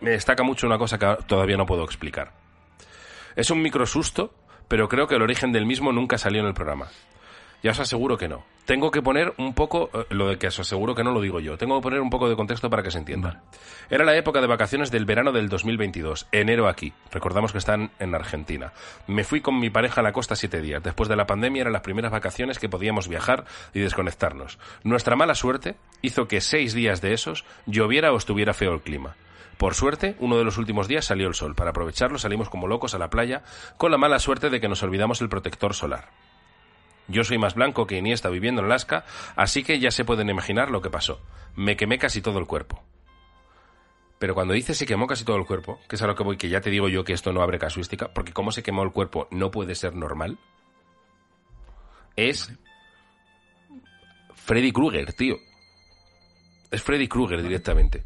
[0.00, 2.32] me destaca mucho una cosa que todavía no puedo explicar.
[3.36, 4.34] Es un micro susto,
[4.66, 6.88] pero creo que el origen del mismo nunca salió en el programa.
[7.62, 8.44] Ya os aseguro que no.
[8.66, 11.38] Tengo que poner un poco, eh, lo de que os aseguro que no lo digo
[11.38, 13.42] yo, tengo que poner un poco de contexto para que se entienda.
[13.90, 16.92] Era la época de vacaciones del verano del 2022, enero aquí.
[17.12, 18.72] Recordamos que están en Argentina.
[19.06, 20.82] Me fui con mi pareja a la costa siete días.
[20.82, 24.58] Después de la pandemia eran las primeras vacaciones que podíamos viajar y desconectarnos.
[24.82, 29.14] Nuestra mala suerte hizo que seis días de esos lloviera o estuviera feo el clima.
[29.58, 31.54] Por suerte, uno de los últimos días salió el sol.
[31.54, 33.42] Para aprovecharlo salimos como locos a la playa
[33.76, 36.10] con la mala suerte de que nos olvidamos el protector solar.
[37.08, 39.04] Yo soy más blanco que Iniesta viviendo en Alaska,
[39.36, 41.20] así que ya se pueden imaginar lo que pasó.
[41.54, 42.82] Me quemé casi todo el cuerpo.
[44.18, 46.36] Pero cuando dice se quemó casi todo el cuerpo, que es a lo que voy,
[46.36, 48.92] que ya te digo yo que esto no abre casuística, porque cómo se quemó el
[48.92, 50.38] cuerpo no puede ser normal,
[52.16, 52.50] es
[54.34, 55.36] Freddy Krueger, tío.
[56.76, 58.04] Es Freddy Krueger directamente.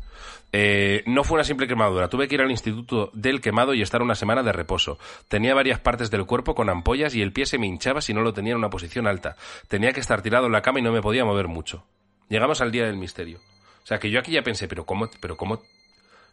[0.52, 2.09] Eh, no fue una simple quemadura.
[2.09, 4.96] Tuve que ir al instituto del quemado y estar una semana de reposo.
[5.26, 8.20] Tenía varias partes del cuerpo con ampollas y el pie se me hinchaba si no
[8.20, 9.35] lo tenía en una posición alta.
[9.66, 11.85] Tenía que estar tirado en la cama y no me podía mover mucho.
[12.28, 13.40] Llegamos al día del misterio.
[13.83, 15.64] O sea que yo aquí ya pensé, pero ¿cómo, pero cómo,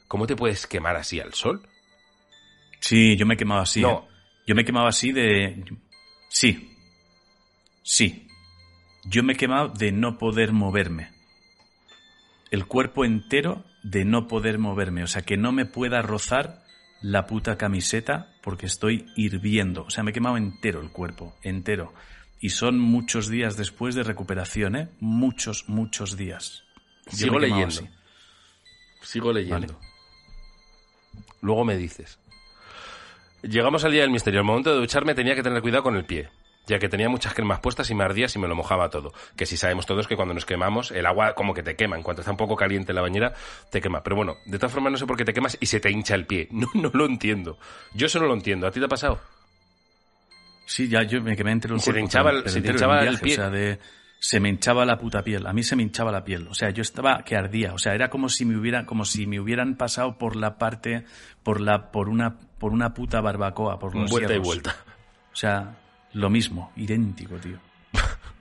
[0.08, 1.68] cómo te puedes quemar así al sol?
[2.80, 3.82] Sí, yo me he quemado así.
[3.82, 4.06] No.
[4.08, 4.14] ¿eh?
[4.46, 5.66] Yo me he quemado así de...
[6.30, 6.72] Sí.
[7.82, 8.28] Sí.
[9.06, 11.17] Yo me he quemado de no poder moverme.
[12.52, 15.04] El cuerpo entero de no poder moverme.
[15.04, 16.64] O sea, que no me pueda rozar
[17.02, 19.84] la puta camiseta porque estoy hirviendo.
[19.84, 21.94] O sea, me he quemado entero el cuerpo, entero.
[22.40, 24.90] Y son muchos días después de recuperación, ¿eh?
[25.00, 26.64] Muchos, muchos días.
[27.08, 27.68] Yo Sigo leyendo.
[27.68, 27.90] así.
[29.02, 29.74] Sigo leyendo.
[29.74, 29.88] Vale.
[31.42, 32.20] Luego me dices.
[33.42, 34.40] Llegamos al día del misterio.
[34.40, 36.30] Al momento de ducharme tenía que tener cuidado con el pie,
[36.68, 39.14] ya que tenía muchas cremas puestas y me ardía si me lo mojaba todo.
[39.36, 41.96] Que si sabemos todos que cuando nos quemamos, el agua como que te quema.
[41.96, 43.34] En cuanto está un poco caliente la bañera,
[43.72, 44.04] te quema.
[44.04, 46.14] Pero bueno, de todas formas no sé por qué te quemas y se te hincha
[46.16, 46.48] el pie.
[46.58, 47.58] No, no lo entiendo.
[47.96, 48.68] Yo eso no lo entiendo.
[48.68, 49.20] ¿A ti te ha pasado?
[50.66, 53.10] Sí, ya yo me quemé entero el Se te hinchaba el- se te hinchaba el
[53.10, 53.34] viaje, pie.
[53.34, 53.80] O sea, de,
[54.20, 55.48] se me hinchaba la puta piel.
[55.48, 56.48] A mí se me hinchaba la piel.
[56.50, 57.74] O sea, yo estaba que ardía.
[57.74, 61.06] O sea, era como si me hubieran, como si me hubieran pasado por la parte,
[61.44, 64.76] por la, por una, por una puta barbacoa, por los vuelta y vuelta.
[65.32, 65.78] O sea,
[66.18, 67.60] lo mismo, idéntico, tío.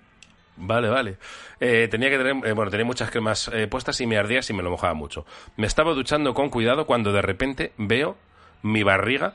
[0.58, 1.18] Vale, vale.
[1.60, 4.54] Eh, tenía que tener, eh, bueno, tenía muchas cremas eh, puestas y me ardía si
[4.54, 5.26] me lo mojaba mucho.
[5.58, 8.16] Me estaba duchando con cuidado cuando de repente veo
[8.62, 9.34] mi barriga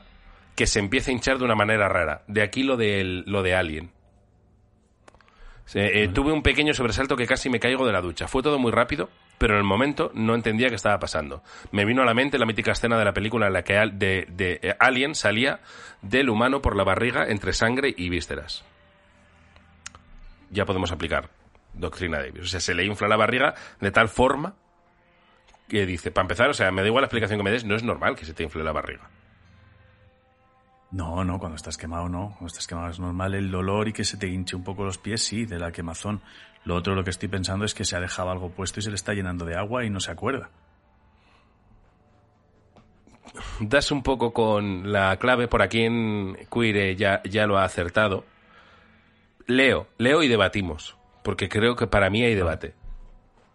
[0.56, 2.24] que se empieza a hinchar de una manera rara.
[2.26, 3.92] De aquí lo de, lo de Alien.
[6.12, 8.26] Tuve un pequeño sobresalto que casi me caigo de la ducha.
[8.26, 11.42] Fue todo muy rápido, pero en el momento no entendía qué estaba pasando.
[11.72, 14.26] Me vino a la mente la mítica escena de la película en la que de,
[14.28, 15.60] de, eh, Alien salía
[16.00, 18.64] del humano por la barriga entre sangre y vísceras
[20.52, 21.30] ya podemos aplicar
[21.74, 22.42] doctrina Davis.
[22.42, 24.54] O sea, se le infla la barriga de tal forma
[25.68, 27.74] que dice, para empezar, o sea, me da igual la explicación que me des, no
[27.74, 29.08] es normal que se te infle la barriga.
[30.90, 32.28] No, no, cuando estás quemado no.
[32.32, 34.98] Cuando estás quemado es normal el dolor y que se te hinche un poco los
[34.98, 36.20] pies, sí, de la quemazón.
[36.64, 38.90] Lo otro, lo que estoy pensando es que se ha dejado algo puesto y se
[38.90, 40.50] le está llenando de agua y no se acuerda.
[43.60, 48.24] Das un poco con la clave, por aquí en Queer ya, ya lo ha acertado.
[49.46, 52.74] Leo, leo y debatimos, porque creo que para mí hay debate.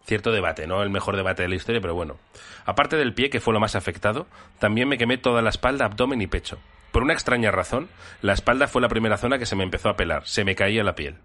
[0.06, 2.18] Cierto debate, no el mejor debate de la historia, pero bueno.
[2.66, 4.26] Aparte del pie, que fue lo más afectado,
[4.60, 6.58] también me quemé toda la espalda, abdomen y pecho.
[6.92, 7.90] Por una extraña razón,
[8.22, 10.84] la espalda fue la primera zona que se me empezó a pelar, se me caía
[10.84, 11.18] la piel.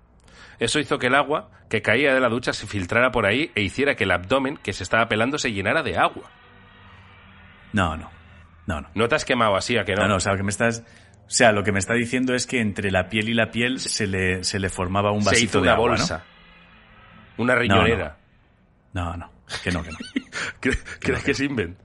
[0.58, 3.62] Eso hizo que el agua que caía de la ducha se filtrara por ahí e
[3.62, 6.30] hiciera que el abdomen que se estaba pelando se llenara de agua.
[7.72, 8.10] No, no.
[8.66, 8.88] No, no.
[8.94, 10.02] No te has quemado así, a que no.
[10.02, 10.84] No, no, o sea, lo que me estás.
[11.26, 13.80] O sea, lo que me está diciendo es que entre la piel y la piel
[13.80, 16.24] se le, se le formaba un vasito se hizo de una agua, bolsa.
[17.38, 18.18] Una riñonera.
[18.92, 19.04] ¿no?
[19.04, 19.30] no, no,
[19.64, 19.98] que no, que no.
[20.60, 21.78] ¿Crees no, que es invent?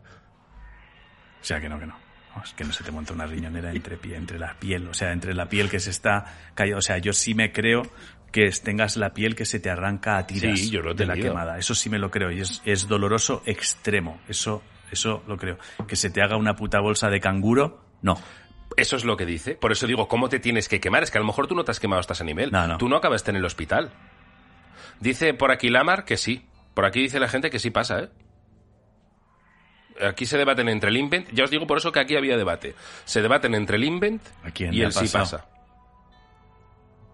[1.41, 1.97] O sea, que no, que no.
[2.43, 5.33] Es que no se te monta una riñonera entre, entre la piel, o sea, entre
[5.33, 6.79] la piel que se está cayendo.
[6.79, 7.83] O sea, yo sí me creo
[8.31, 11.05] que tengas la piel que se te arranca a tiras Sí, yo lo he de
[11.05, 11.57] la quemada.
[11.57, 14.19] Eso sí me lo creo y es, es doloroso extremo.
[14.27, 15.57] Eso, eso lo creo.
[15.87, 18.17] Que se te haga una puta bolsa de canguro, no.
[18.75, 19.55] Eso es lo que dice.
[19.55, 21.03] Por eso digo, ¿cómo te tienes que quemar?
[21.03, 22.51] Es que a lo mejor tú no te has quemado hasta ese nivel.
[22.51, 22.77] No, no.
[22.77, 23.91] Tú no acabaste en el hospital.
[24.99, 26.45] Dice por aquí Lamar que sí.
[26.73, 28.09] Por aquí dice la gente que sí pasa, ¿eh?
[30.07, 31.29] Aquí se debaten entre el invent.
[31.33, 32.75] Ya os digo por eso que aquí había debate.
[33.05, 35.45] Se debaten entre el invent ¿A quién y el sí pasa.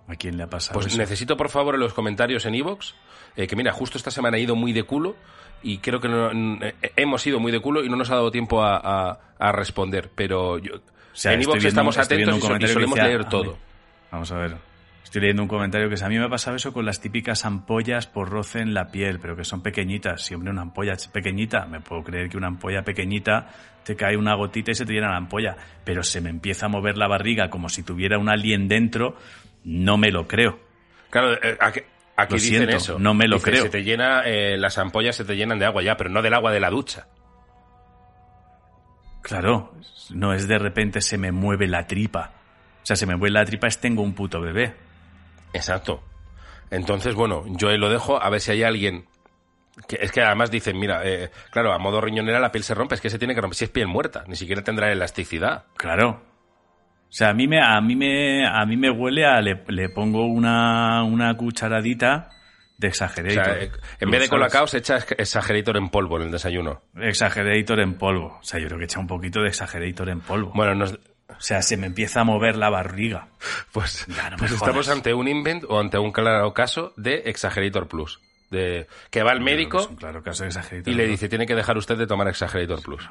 [0.07, 0.97] ¿A quién le ha pasado Pues eso?
[0.97, 2.95] necesito por favor en los comentarios en Evox
[3.35, 5.15] que mira, justo esta semana he ido muy de culo
[5.63, 8.15] y creo que no- n- eh, hemos ido muy de culo y no nos ha
[8.15, 10.11] dado tiempo a, a- a responder.
[10.13, 10.73] Pero yo,
[11.13, 13.57] sea, en Evox estamos atentos y solemos leer a todo.
[14.11, 14.57] Vamos a ver.
[15.03, 17.45] Estoy leyendo un comentario que es, a mí me ha pasado eso con las típicas
[17.45, 20.25] ampollas por roce en la piel, pero que son pequeñitas.
[20.25, 23.47] Si, hombre, una ampolla pequeñita, me puedo creer que una ampolla pequeñita
[23.83, 25.55] te cae una gotita y se te llena la ampolla.
[25.83, 29.15] Pero se me empieza a mover la barriga como si tuviera un alien dentro,
[29.63, 30.59] no me lo creo.
[31.09, 31.81] Claro, eh, aquí,
[32.15, 32.99] aquí Lo dicen siento, eso.
[32.99, 33.63] no me lo Dice, creo.
[33.63, 36.33] Se te llena, eh, las ampollas se te llenan de agua ya, pero no del
[36.33, 37.07] agua de la ducha.
[39.21, 39.73] Claro,
[40.11, 42.31] no es de repente se me mueve la tripa.
[42.81, 44.75] O sea, se me mueve la tripa es tengo un puto bebé.
[45.53, 46.03] Exacto.
[46.69, 49.05] Entonces, bueno, yo ahí lo dejo a ver si hay alguien.
[49.87, 52.95] Que, es que además dicen, mira, eh, claro, a modo riñonera la piel se rompe,
[52.95, 55.65] es que se tiene que romper, si es piel muerta, ni siquiera tendrá elasticidad.
[55.77, 56.32] Claro.
[57.13, 59.89] O sea, a mí me, a mí me, a mí me huele a le, le
[59.89, 62.29] pongo una, una cucharadita
[62.79, 63.45] de O exagerator.
[63.45, 66.81] sea, eh, en vez de colacao se echa ex- exagerator en polvo en el desayuno.
[66.99, 68.39] Exagerator en polvo.
[68.39, 70.51] O sea, yo creo que echa un poquito de exagerator en polvo.
[70.55, 70.99] Bueno, nos, O
[71.39, 73.27] sea, se me empieza a mover la barriga.
[73.71, 77.21] pues, Ya, no me pues estamos ante un invent o ante un claro caso de
[77.25, 78.19] exagerator plus.
[78.49, 80.91] De, que va al médico un claro caso de exagerator.
[80.91, 83.07] y le dice, tiene que dejar usted de tomar exagerator plus.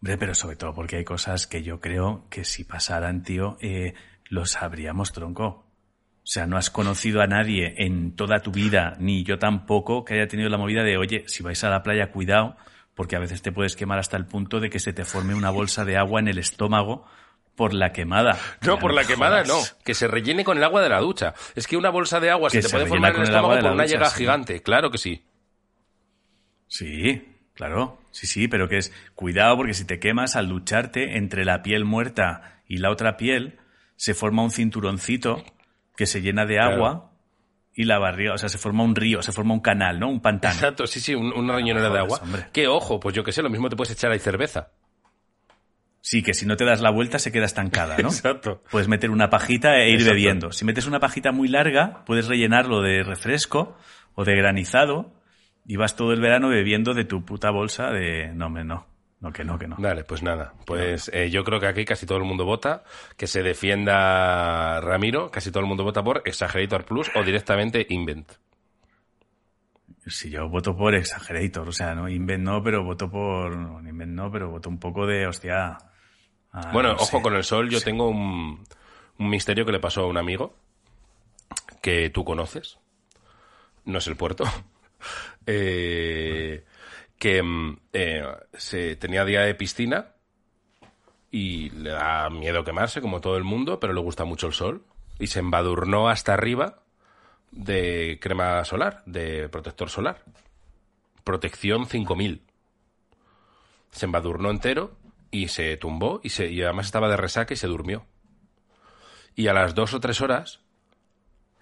[0.00, 3.94] Hombre, pero sobre todo porque hay cosas que yo creo que si pasaran, tío, eh,
[4.28, 5.44] lo sabríamos, tronco.
[5.44, 10.14] O sea, no has conocido a nadie en toda tu vida, ni yo tampoco, que
[10.14, 12.56] haya tenido la movida de, oye, si vais a la playa, cuidado,
[12.94, 15.50] porque a veces te puedes quemar hasta el punto de que se te forme una
[15.50, 17.06] bolsa de agua en el estómago
[17.56, 18.38] por la quemada.
[18.60, 21.34] No, por la quemada no, que se rellene con el agua de la ducha.
[21.56, 23.28] Es que una bolsa de agua Que se te se puede formar en con el
[23.30, 24.18] estómago por una ducha, llega sí.
[24.18, 25.24] gigante, claro que sí.
[26.68, 31.44] Sí, claro, sí, sí, pero que es cuidado porque si te quemas al ducharte entre
[31.44, 33.58] la piel muerta y la otra piel
[33.96, 35.42] se forma un cinturoncito
[35.96, 36.74] que se llena de Claro.
[36.74, 37.12] agua
[37.74, 40.08] y la barriga, o sea, se forma un río, se forma un canal, ¿no?
[40.08, 40.54] Un pantano.
[40.54, 42.18] Exacto, sí, sí, un- una riñonera de agua.
[42.22, 42.46] hombre.
[42.52, 44.70] Que ojo, pues yo que sé, lo mismo te puedes echar ahí cerveza.
[46.00, 48.08] Sí, que si no te das la vuelta se queda estancada, ¿no?
[48.08, 48.62] Exacto.
[48.70, 50.14] Puedes meter una pajita e ir Exacto.
[50.14, 50.52] bebiendo.
[50.52, 53.76] Si metes una pajita muy larga, puedes rellenarlo de refresco
[54.14, 55.12] o de granizado
[55.68, 58.32] y vas todo el verano bebiendo de tu puta bolsa de...
[58.34, 58.86] No, me no.
[59.20, 59.76] No, que no, que no.
[59.78, 60.54] Dale, pues nada.
[60.64, 62.84] Pues eh, yo creo que aquí casi todo el mundo vota
[63.16, 68.30] que se defienda Ramiro, casi todo el mundo vota por Exagerator Plus o directamente Invent.
[70.06, 74.30] Si yo voto por Exagerator, o sea, no Invent no, pero voto por Invent no,
[74.30, 75.76] pero voto un poco de hostia.
[76.52, 77.22] ah, bueno, no ojo sé.
[77.22, 77.84] con el sol, yo Sí.
[77.86, 78.64] tengo un,
[79.18, 80.54] un misterio que le pasó a un amigo
[81.82, 82.78] que tú conoces.
[83.84, 84.44] No es el puerto.
[85.46, 86.64] Eh,
[87.18, 90.14] que mm, eh, se tenía día de piscina
[91.30, 94.84] y le da miedo quemarse, como todo el mundo, pero le gusta mucho el sol.
[95.18, 96.82] Y se embadurnó hasta arriba
[97.50, 100.22] de crema solar, de protector solar.
[101.24, 102.42] Protección 5000.
[103.90, 104.96] Se embadurnó entero
[105.30, 108.06] y se tumbó y, se, y además estaba de resaca y se durmió.
[109.34, 110.60] Y a las dos o tres horas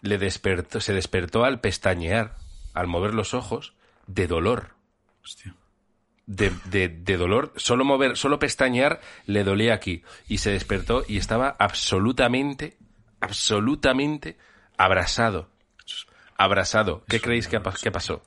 [0.01, 2.37] le se despertó al pestañear,
[2.76, 3.74] al mover los ojos,
[4.06, 4.76] de dolor.
[5.24, 5.56] Hostia.
[6.26, 7.52] de, de, de dolor.
[7.56, 10.02] Solo mover, solo pestañear le dolía aquí.
[10.28, 12.76] Y se despertó y estaba absolutamente,
[13.20, 14.36] absolutamente
[14.76, 15.48] abrasado.
[16.36, 17.02] Abrasado.
[17.08, 18.22] ¿Qué creéis que, que pasó?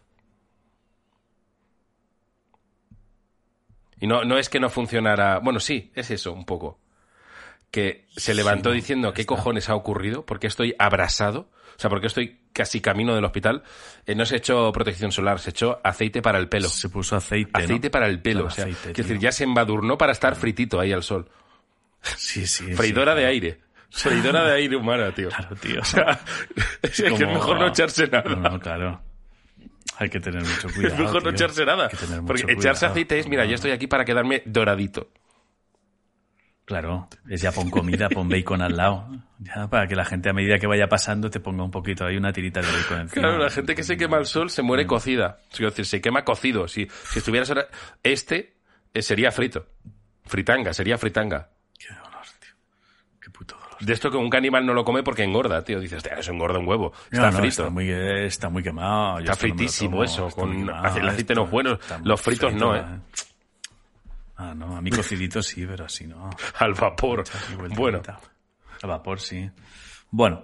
[3.99, 5.39] Y no, no es que no funcionara.
[5.39, 6.79] Bueno, sí, es eso, un poco.
[7.71, 12.39] Que se levantó diciendo qué cojones ha ocurrido, porque estoy abrasado, o sea, porque estoy
[12.51, 13.63] casi camino del hospital.
[14.05, 16.67] Eh, no se echó protección solar, se echó aceite para el pelo.
[16.67, 17.51] Se puso aceite.
[17.53, 17.60] ¿no?
[17.60, 20.79] Aceite para el pelo, o sea, aceite, quiero decir, ya se embadurnó para estar fritito
[20.79, 21.29] ahí al sol.
[22.01, 22.73] Sí, sí.
[22.73, 23.60] Freidora sí, de aire.
[23.91, 25.29] Freidora de aire humana, tío.
[25.29, 25.82] Claro, tío.
[25.82, 26.19] O sea,
[26.82, 28.36] es que es mejor no echarse nada.
[28.36, 29.01] No, no, claro.
[29.97, 30.93] Hay que tener mucho cuidado.
[30.95, 31.89] es mejor no echarse nada.
[32.25, 35.10] Porque echarse aceite es, mira, yo estoy aquí para quedarme doradito.
[36.69, 39.08] Claro, es ya pon comida, pon bacon al lado.
[39.39, 42.15] Ya, para que la gente a medida que vaya pasando te ponga un poquito ahí
[42.15, 43.23] una tirita de bacon encima.
[43.23, 45.39] Claro, la gente que se quema al sol se muere cocida.
[45.51, 46.67] Es decir, se quema cocido.
[46.67, 47.69] Si, si estuvieras ahora...
[48.03, 48.53] Este
[48.93, 49.65] eh, sería frito.
[50.25, 51.49] Fritanga, sería fritanga.
[51.75, 52.53] Qué dolor, tío.
[53.19, 53.77] Qué puto dolor.
[53.79, 55.79] De esto que un caníbal no lo come porque engorda, tío.
[55.79, 56.93] Dices, "Hostia, eso engorda un huevo.
[57.10, 57.63] No, Está no, frito.
[57.63, 59.21] Está muy, está muy quemado.
[59.21, 62.08] Yo Está esto no fritísimo eso, está con el aceite no es bueno, está muy
[62.10, 62.84] los fritos no, ¿eh?
[64.41, 66.30] Ah, no, a mí cocidito sí, pero así no.
[66.60, 67.25] Al vapor.
[67.58, 68.21] Bueno, vuelta.
[68.82, 69.52] A vapor, sí.
[70.12, 70.43] Bueno,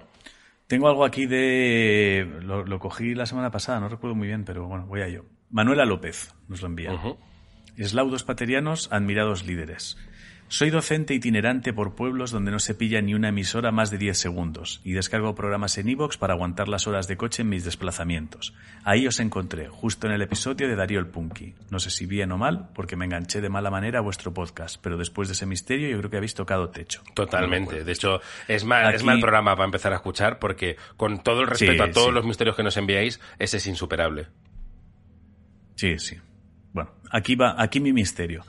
[0.68, 2.40] tengo algo aquí de...
[2.42, 5.24] Lo, lo cogí la semana pasada, no recuerdo muy bien, pero bueno, voy a ello.
[5.50, 6.92] Manuela López nos lo envía.
[6.94, 7.18] Ujú.
[7.78, 9.98] Eslaudos paterianos, admirados líderes.
[10.48, 14.16] Soy docente itinerante por pueblos donde no se pilla ni una emisora más de 10
[14.18, 18.54] segundos y descargo programas en iVoox para aguantar las horas de coche en mis desplazamientos.
[18.84, 21.56] Ahí os encontré, justo en el episodio de Darío el Punky.
[21.72, 24.78] No sé si bien o mal, porque me enganché de mala manera a vuestro podcast,
[24.82, 27.02] pero después de ese misterio yo creo que habéis tocado techo.
[27.16, 27.84] Totalmente.
[27.84, 31.42] De hecho, es mal, es Aquí- mal programa para empezar a escuchar porque con todo
[31.42, 32.14] el respeto Sí, a todos sí.
[32.14, 34.28] los misterios que nos enviáis, ese es insuperable.
[35.76, 36.18] Sí, sí.
[36.72, 38.44] Bueno, aquí va, aquí mi misterio.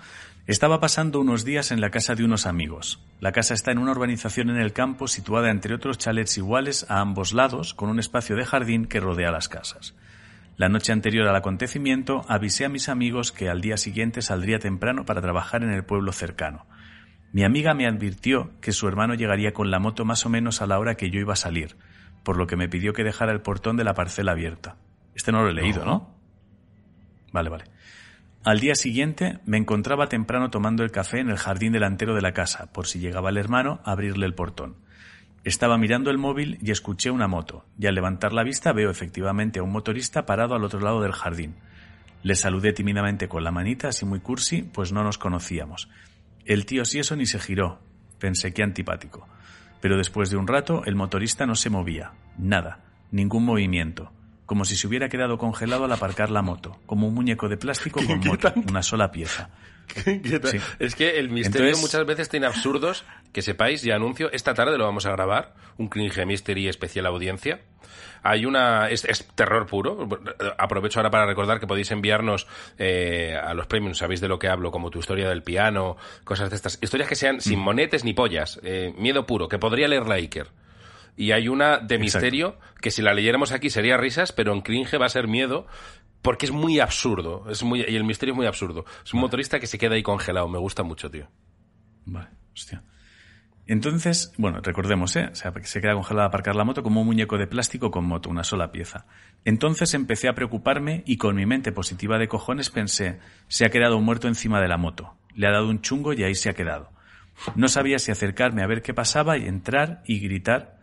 [0.46, 3.02] Estaba pasando unos días en la casa de unos amigos.
[3.18, 7.00] La casa está en una urbanización en el campo situada entre otros chalets iguales a
[7.00, 9.96] ambos lados, con un espacio de jardín que rodea las casas.
[10.56, 15.04] La noche anterior al acontecimiento avisé a mis amigos que al día siguiente saldría temprano
[15.04, 16.64] para trabajar en el pueblo cercano.
[17.32, 20.68] Mi amiga me advirtió que su hermano llegaría con la moto más o menos a
[20.68, 21.76] la hora que yo iba a salir,
[22.22, 24.76] por lo que me pidió que dejara el portón de la parcela abierta.
[25.12, 26.14] Este no lo he leído, ¿no?
[27.32, 27.64] Vale, vale.
[28.46, 32.30] Al día siguiente me encontraba temprano tomando el café en el jardín delantero de la
[32.30, 34.76] casa, por si llegaba el hermano a abrirle el portón.
[35.42, 39.58] Estaba mirando el móvil y escuché una moto, y al levantar la vista veo efectivamente
[39.58, 41.56] a un motorista parado al otro lado del jardín.
[42.22, 45.88] Le saludé tímidamente con la manita, así muy cursi, pues no nos conocíamos.
[46.44, 47.80] El tío si eso ni se giró.
[48.20, 49.26] Pensé que antipático.
[49.80, 52.12] Pero después de un rato el motorista no se movía.
[52.38, 52.84] Nada.
[53.10, 54.12] Ningún movimiento.
[54.46, 56.78] Como si se hubiera quedado congelado al aparcar la moto.
[56.86, 58.52] Como un muñeco de plástico con moto.
[58.68, 59.50] Una sola pieza.
[59.94, 60.58] Sí.
[60.80, 63.04] Es que el misterio Entonces- muchas veces tiene absurdos.
[63.32, 67.60] Que sepáis, y anuncio, esta tarde lo vamos a grabar, un cringe mystery especial audiencia.
[68.22, 68.88] Hay una...
[68.90, 70.08] Es, es terror puro.
[70.58, 72.46] Aprovecho ahora para recordar que podéis enviarnos
[72.78, 76.50] eh, a los premios, sabéis de lo que hablo, como tu historia del piano, cosas
[76.50, 76.78] de estas.
[76.82, 77.40] Historias que sean Mm.
[77.40, 78.58] sin monetes ni pollas.
[78.64, 80.48] eh, miedo puro, que podría leer la Iker.
[81.16, 85.00] Y hay una de misterio que si la leyéramos aquí sería risas, pero en cringe
[85.00, 85.66] va a ser miedo
[86.22, 87.48] porque es muy absurdo.
[87.48, 88.84] Es muy, y el misterio es muy absurdo.
[89.04, 90.48] Es un motorista que se queda ahí congelado.
[90.48, 91.28] Me gusta mucho, tío.
[92.04, 92.82] Vale, hostia.
[93.68, 95.28] Entonces, bueno, recordemos, ¿eh?
[95.32, 97.90] O sea, que se queda congelado al aparcar la moto como un muñeco de plástico
[97.90, 99.06] con moto, una sola pieza.
[99.44, 104.00] Entonces empecé a preocuparme y con mi mente positiva de cojones pensé, se ha quedado
[104.00, 105.16] muerto encima de la moto.
[105.34, 106.92] Le ha dado un chungo y ahí se ha quedado.
[107.56, 110.75] No sabía si acercarme a ver qué pasaba y entrar y gritar.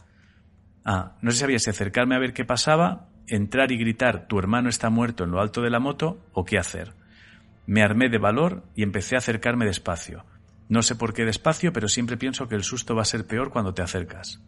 [0.86, 4.90] Ah, no sabía si acercarme a ver qué pasaba, entrar y gritar tu hermano está
[4.90, 6.94] muerto en lo alto de la moto o qué hacer.
[7.66, 10.26] Me armé de valor y empecé a acercarme despacio.
[10.68, 13.50] No sé por qué despacio, pero siempre pienso que el susto va a ser peor
[13.50, 14.42] cuando te acercas.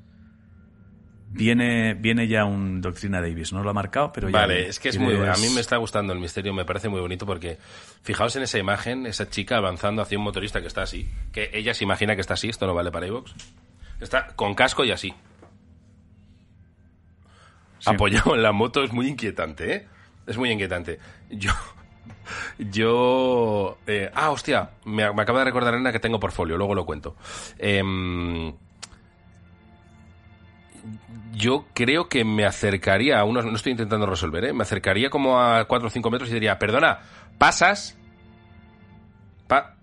[1.30, 4.39] Viene, viene ya un Doctrina Davis, no lo ha marcado, pero ya.
[4.39, 5.15] Vale, es que es muy.
[5.15, 7.58] A mí me está gustando el misterio, me parece muy bonito porque
[8.04, 11.74] fijaos en esa imagen, esa chica avanzando hacia un motorista que está así, que ella
[11.74, 13.34] se imagina que está así, esto no vale para iVoox.
[14.00, 15.13] Está con casco y así.
[17.79, 17.89] Sí.
[17.93, 19.88] Apoyado en la moto es muy inquietante, ¿eh?
[20.27, 20.99] Es muy inquietante.
[21.29, 21.51] Yo.
[22.57, 23.77] Yo.
[23.88, 27.15] eh, ah, hostia, me, me acaba de recordar Ana que tengo portfolio, luego lo cuento.
[27.59, 28.53] Em,
[31.33, 33.45] yo creo que me acercaría a unos.
[33.45, 34.53] No estoy intentando resolver, ¿eh?
[34.53, 36.99] Me acercaría como a 4 o 5 metros y diría, perdona,
[37.38, 37.97] ¿pasas?
[39.47, 39.75] Pa-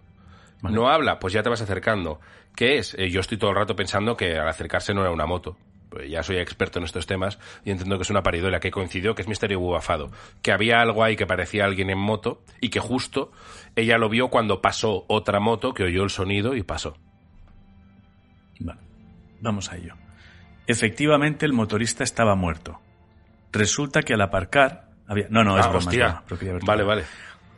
[0.61, 0.75] Vale.
[0.77, 2.21] No habla, pues ya te vas acercando.
[2.55, 2.95] ¿Qué es?
[2.95, 5.57] Eh, yo estoy todo el rato pensando que al acercarse no era una moto.
[5.93, 9.15] Pues ya soy experto en estos temas y entiendo que es una paridola que coincidió,
[9.15, 12.81] que es misterio bubafado, que había algo ahí que parecía alguien en moto y que
[12.81, 13.31] justo
[13.77, 16.97] ella lo vio cuando pasó otra moto que oyó el sonido y pasó.
[18.59, 18.81] Vale,
[19.43, 19.95] vamos a ello.
[20.67, 22.81] Efectivamente, el motorista estaba muerto.
[23.53, 25.27] Resulta que al aparcar había...
[25.29, 25.85] No, no, es Ah, es
[26.53, 26.61] broma.
[26.65, 27.05] Vale, vale.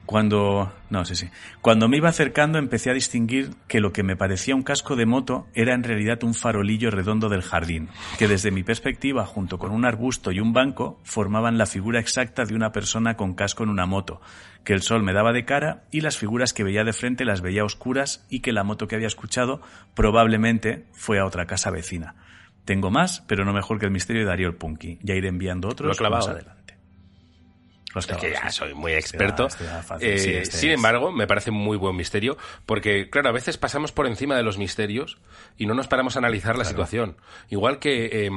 [0.07, 0.73] Cuando.
[0.91, 1.29] No, sí, sí.
[1.63, 5.07] Cuando me iba acercando empecé a distinguir que lo que me parecía un casco de
[5.07, 7.89] moto era en realidad un farolillo redondo del jardín,
[8.19, 12.45] que desde mi perspectiva, junto con un arbusto y un banco, formaban la figura exacta
[12.45, 14.21] de una persona con casco en una moto,
[14.65, 17.41] que el sol me daba de cara y las figuras que veía de frente las
[17.41, 19.61] veía oscuras y que la moto que había escuchado
[19.95, 22.15] probablemente fue a otra casa vecina.
[22.65, 24.99] Tengo más, pero no mejor que el misterio de Darío el Punky.
[25.03, 26.64] Ya iré enviando Lo he otros clavado, más adelante.
[27.97, 29.47] Es que ya soy muy Este experto.
[29.47, 29.65] este.
[30.15, 33.57] Eh, Sí, este sin es- embargo, me parece muy buen misterio porque, claro, a veces
[33.59, 35.19] pasamos por encima de los misterios
[35.57, 37.17] y no nos paramos a analizar la situación.
[37.51, 38.31] Igual que eh,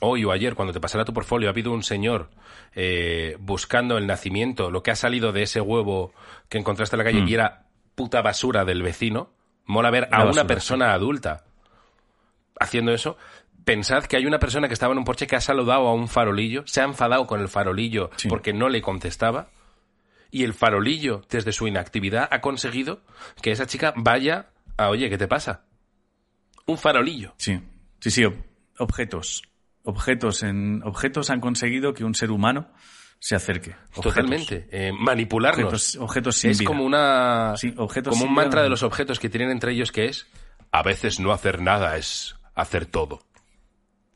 [0.00, 2.30] hoy o ayer, cuando te pasara tu portfolio, ha habido un señor
[2.74, 6.12] eh, buscando el nacimiento, lo que ha salido de ese huevo
[6.48, 9.32] que encontraste en la calle y era puta basura del vecino.
[9.64, 11.44] Mola ver a una persona adulta
[12.60, 13.16] haciendo eso.
[13.68, 16.08] Pensad que hay una persona que estaba en un porche que ha saludado a un
[16.08, 18.26] farolillo, se ha enfadado con el farolillo Sí.
[18.26, 19.50] porque no le contestaba.
[20.30, 23.02] Y el farolillo, desde su inactividad, ha conseguido
[23.42, 24.46] que esa chica vaya
[24.78, 25.66] a, oye, ¿qué te pasa?
[26.64, 27.34] Un farolillo.
[27.36, 27.60] Sí,
[28.00, 28.42] sí, sí, ob-
[28.78, 29.42] objetos.
[29.84, 32.70] Objetos, en, objetos han conseguido que un ser humano
[33.18, 33.72] se acerque.
[33.90, 34.02] Objetos.
[34.14, 34.66] Totalmente.
[34.72, 35.64] Eh, manipularnos.
[35.66, 36.66] Objetos, objetos sin es vida.
[36.68, 37.52] como una.
[37.58, 40.26] Sí, objetos como un mantra de los objetos que tienen entre ellos que es.
[40.72, 43.20] A veces no hacer nada es hacer todo.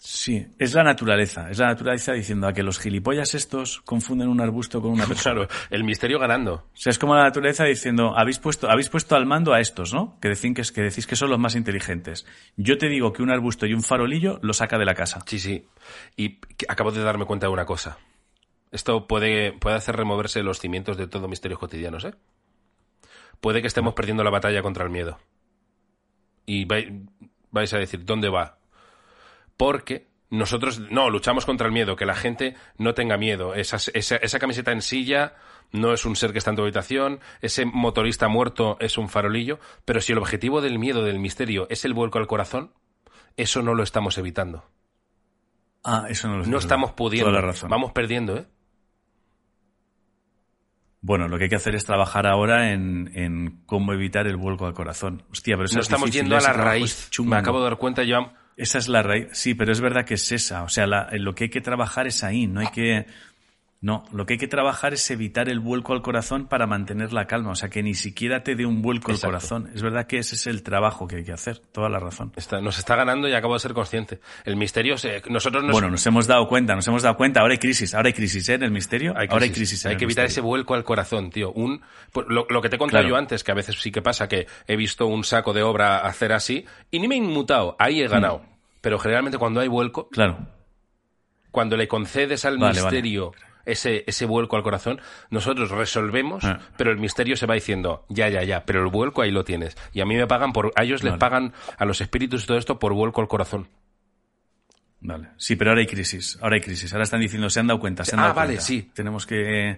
[0.05, 1.49] Sí, es la naturaleza.
[1.49, 5.47] Es la naturaleza diciendo a que los gilipollas estos confunden un arbusto con una persona.
[5.47, 6.55] Claro, el misterio ganando.
[6.55, 9.95] O sea, es como la naturaleza diciendo, habéis puesto, habéis puesto al mando a estos,
[9.95, 10.19] ¿no?
[10.21, 12.27] Que, decís que, es- que decís que son los más inteligentes.
[12.57, 15.21] Yo te digo que un arbusto y un farolillo lo saca de la casa.
[15.25, 15.69] Sí, sí.
[16.17, 17.97] Y acabo de darme cuenta de una cosa.
[18.73, 22.15] Esto puede, puede hacer removerse los cimientos de todo misterios cotidianos, ¿eh?
[23.41, 25.21] Puede que estemos perdiendo la batalla contra el miedo.
[26.45, 27.09] Y vai-
[27.53, 28.59] vais a decir, ¿dónde va?
[29.63, 33.55] Porque nosotros, no, luchamos contra el miedo, que la gente no tenga miedo.
[33.55, 35.35] Esa, esa, esa camiseta en silla
[35.71, 39.61] no es un ser que está en tu habitación, ese motorista muerto es un farolillo,
[39.85, 42.73] pero si el objetivo del miedo, del misterio, es el vuelco al corazón,
[43.37, 44.65] eso no lo estamos evitando.
[45.85, 46.51] Ah, eso no lo sé.
[46.51, 47.31] No estamos pudiendo.
[47.31, 47.71] Toda la razón.
[47.71, 48.47] Vamos perdiendo, ¿eh?
[51.03, 54.67] Bueno, lo que hay que hacer es trabajar ahora en, en cómo evitar el vuelco
[54.67, 55.23] al corazón.
[55.31, 57.11] Hostia, pero eso No es estamos difícil, yendo a ese la raíz.
[57.23, 58.33] Me acabo de dar cuenta yo.
[58.57, 59.29] Esa es la raíz.
[59.33, 60.63] Sí, pero es verdad que es esa.
[60.63, 62.47] O sea, la- lo que hay que trabajar es ahí.
[62.47, 63.07] No hay que.
[63.85, 67.27] No, lo que hay que trabajar es evitar el vuelco al corazón para mantener la
[67.27, 67.51] calma.
[67.51, 69.27] O sea, que ni siquiera te dé un vuelco Exacto.
[69.27, 69.71] al corazón.
[69.75, 71.59] Es verdad que ese es el trabajo que hay que hacer.
[71.59, 72.33] Toda la razón.
[72.37, 74.21] Está- nos está ganando y acabo de ser consciente.
[74.45, 77.41] El misterio, se, nosotros nos, Bueno, nos hemos dado cuenta, nos hemos dado cuenta.
[77.41, 77.93] Ahora hay crisis.
[77.93, 78.55] Ahora hay crisis ¿eh?
[78.55, 79.15] en el misterio.
[79.17, 79.85] hay Ahora hay crisis.
[79.85, 80.47] en Hay el que evitar ese misterio.
[80.49, 81.51] vuelco al corazón, tío.
[81.51, 83.17] Un, pues, lo, lo que te he contado Claro.
[83.17, 85.99] yo antes, que a veces sí que pasa, que he visto un saco de obra
[86.07, 87.75] hacer así y ni me he inmutado.
[87.81, 88.39] Ahí he ganado.
[88.39, 88.53] Mm.
[88.81, 90.39] Pero generalmente cuando hay vuelco, Claro.
[91.51, 93.03] cuando le concedes al Vale, vale.
[93.67, 96.61] Ese, ese vuelco al corazón, nosotros resolvemos, Ah.
[96.77, 99.77] pero el misterio se va diciendo, ya, ya, ya, pero el vuelco ahí lo tienes.
[99.93, 102.59] Y a mí me pagan por, a ellos les pagan a los espíritus y todo
[102.59, 103.69] esto por vuelco al corazón.
[105.01, 105.29] Vale.
[105.37, 106.39] Sí, pero ahora hay crisis.
[106.41, 106.93] Ahora hay crisis.
[106.93, 108.05] Ahora están diciendo, se han dado cuenta.
[108.05, 108.65] Se han Ah, dado vale, cuenta.
[108.65, 108.91] sí.
[108.95, 109.77] Tenemos que.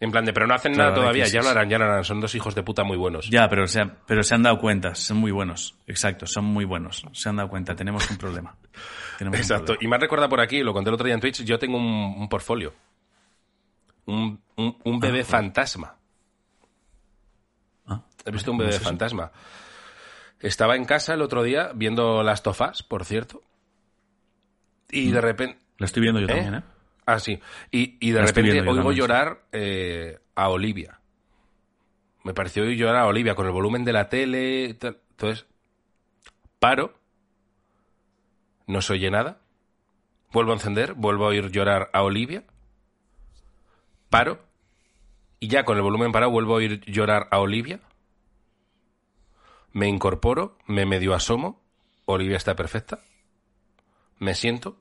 [0.00, 2.04] En plan de, pero no hacen Claro, nada todavía, ya lo harán, ya lo harán,
[2.04, 3.30] son dos hijos de puta muy buenos.
[3.30, 5.76] Ya, pero se, han- pero se han dado cuenta, son muy buenos.
[5.86, 7.06] Exacto, son muy buenos.
[7.12, 8.54] Se han dado cuenta, tenemos un problema.
[9.18, 9.64] Tenemos un Exacto.
[9.66, 9.84] problema.
[9.84, 11.78] Y me has recordado por aquí, lo conté el otro día en Twitch, yo tengo
[11.78, 11.84] un,
[12.18, 12.74] un portfolio.
[14.06, 15.96] Un, un- un bebé fantasma.
[17.86, 19.32] Ah, He visto un ¿cómo bebé fantasma.
[20.40, 23.42] Estaba en casa el otro día viendo las tofas, por cierto.
[24.90, 25.58] Y de repente...
[25.78, 26.28] Lo estoy viendo yo ¿Eh?
[26.28, 26.62] también, ¿eh?
[27.06, 27.40] Ah, sí.
[27.70, 31.00] Y, y de La repente oigo también, llorar eh, a Olivia.
[32.22, 34.64] Me pareció oír llorar a Olivia con el volumen de la tele.
[34.64, 34.98] y tal.
[35.10, 35.46] Entonces,
[36.58, 36.94] paro.
[38.66, 39.40] No se oye nada.
[40.32, 40.94] Vuelvo a encender.
[40.94, 42.44] Vuelvo a oír llorar a Olivia.
[44.14, 44.38] Paro.
[45.40, 47.80] Y ya con el volumen parado vuelvo a oír llorar a Olivia.
[49.72, 50.56] Me incorporo.
[50.68, 51.60] Me medio asomo.
[52.04, 53.00] Olivia está perfecta.
[54.20, 54.78] Me siento.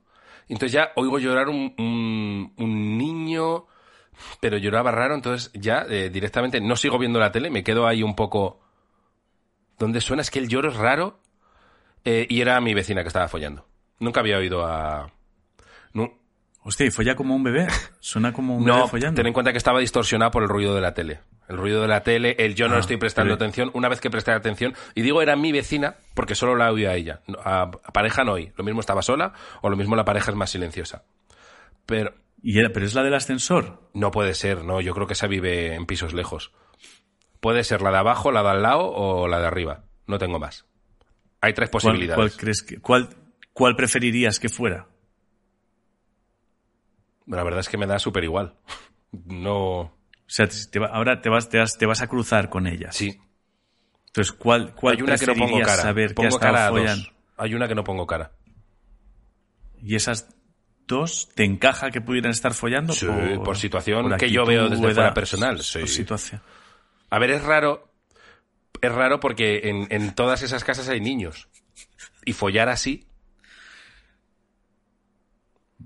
[0.50, 3.66] Entonces ya oigo llorar un, un- niño,
[4.40, 8.04] pero lloraba raro, entonces ya eh, directamente no sigo viendo la tele, me quedo ahí
[8.04, 8.60] un poco...
[9.80, 10.22] ¿Dónde suena?
[10.22, 11.20] Es que el lloro es raro
[12.06, 13.66] eh, y era mi vecina que estaba follando.
[13.98, 15.12] Nunca había oído a...
[16.66, 17.68] Hostia, y folla como un bebé.
[18.00, 19.18] Suena como un bebé no, follando.
[19.18, 21.20] ten en cuenta que estaba distorsionada por el ruido de la tele.
[21.50, 23.70] El ruido de la tele, el yo no Ah, estoy prestando pero- atención.
[23.74, 26.96] Una vez que presté atención, y digo era mi vecina porque solo la oía a
[26.96, 27.22] ella.
[27.44, 28.52] A, a pareja no oí.
[28.56, 31.04] Lo mismo estaba sola o lo mismo la pareja es más silenciosa.
[31.86, 33.90] Pero Y era, pero es la del ascensor.
[33.94, 34.80] no puede ser, no.
[34.80, 36.52] Yo creo que esa vive en pisos lejos.
[37.42, 39.84] Puede ser la de abajo, la de al lado o la de arriba.
[40.08, 40.66] No tengo más.
[41.42, 42.16] Hay tres ¿Cuál, posibilidades.
[42.16, 43.10] cuál crees que, cuál,
[43.52, 44.88] cuál preferirías que fuera?
[47.28, 48.56] La verdad es que me da súper igual.
[49.12, 49.80] No.
[49.80, 49.96] O
[50.28, 52.96] sea, te va- ahora te vas, te, vas, te vas a cruzar con ellas.
[52.96, 53.20] Sí.
[54.08, 55.82] Entonces, ¿cuál, cuál Hay una que no pongo cara.
[55.82, 57.04] saber que pongo ha estado cara a follando?
[57.04, 57.14] dos.
[57.38, 58.32] Hay una que no pongo cara.
[59.82, 60.30] ¿Y esas
[60.88, 62.94] dos te encaja que pudieran estar follando?
[62.94, 63.08] Sí,
[63.44, 65.80] por situación que actitud, yo veo desde edad, fuera personal, sí.
[65.80, 66.42] Por situación.
[67.10, 67.90] A ver, es raro.
[68.82, 71.48] Es raro porque en, en todas esas casas hay niños.
[72.26, 73.08] Y follar así,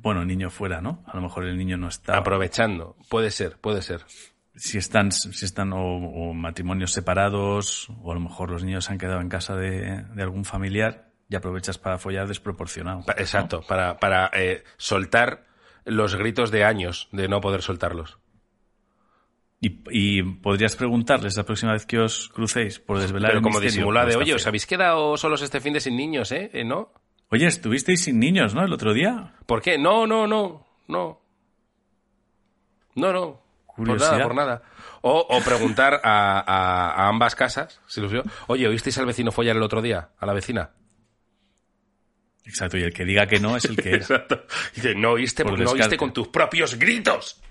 [0.07, 1.03] Bueno, niño fuera, ¿no?
[1.05, 2.17] A lo mejor el niño no está.
[2.17, 2.95] aprovechando.
[3.09, 4.01] Puede ser, puede ser.
[4.55, 8.91] si están, si están o, o matrimonios separados, o a lo mejor los niños se
[8.93, 13.03] han quedado en casa de, de algún familiar y aprovechas para follar desproporcionado.
[13.05, 15.45] Pa- Exacto, para, para eh, soltar
[15.85, 18.17] los gritos de años de no poder soltarlos.
[19.59, 23.59] Y, y podrías preguntarles la próxima vez que os crucéis por desvelar Pero el como
[23.59, 26.49] disimulada de, oye, os habéis quedado solos este fin de sin niños, ¿eh?
[26.53, 26.93] ¿Eh, ¿No?
[27.29, 28.63] Oye, estuvisteis sin niños, ¿no?
[28.63, 29.33] El otro día.
[29.45, 29.77] ¿Por qué?
[29.77, 31.21] No, no, no, no.
[32.95, 33.41] No, no.
[33.75, 34.63] Por nada, por nada.
[35.01, 39.31] O, o preguntar a, a- a ambas casas, si los vio, oye, ¿oísteis al vecino
[39.31, 40.09] follar el otro día?
[40.17, 40.71] ¿A la vecina?
[42.43, 43.95] Exacto, y el que diga que no es el que es.
[44.09, 44.45] Exacto.
[44.73, 47.41] Dice, no oíste Por porque no oíste con tus propios gritos.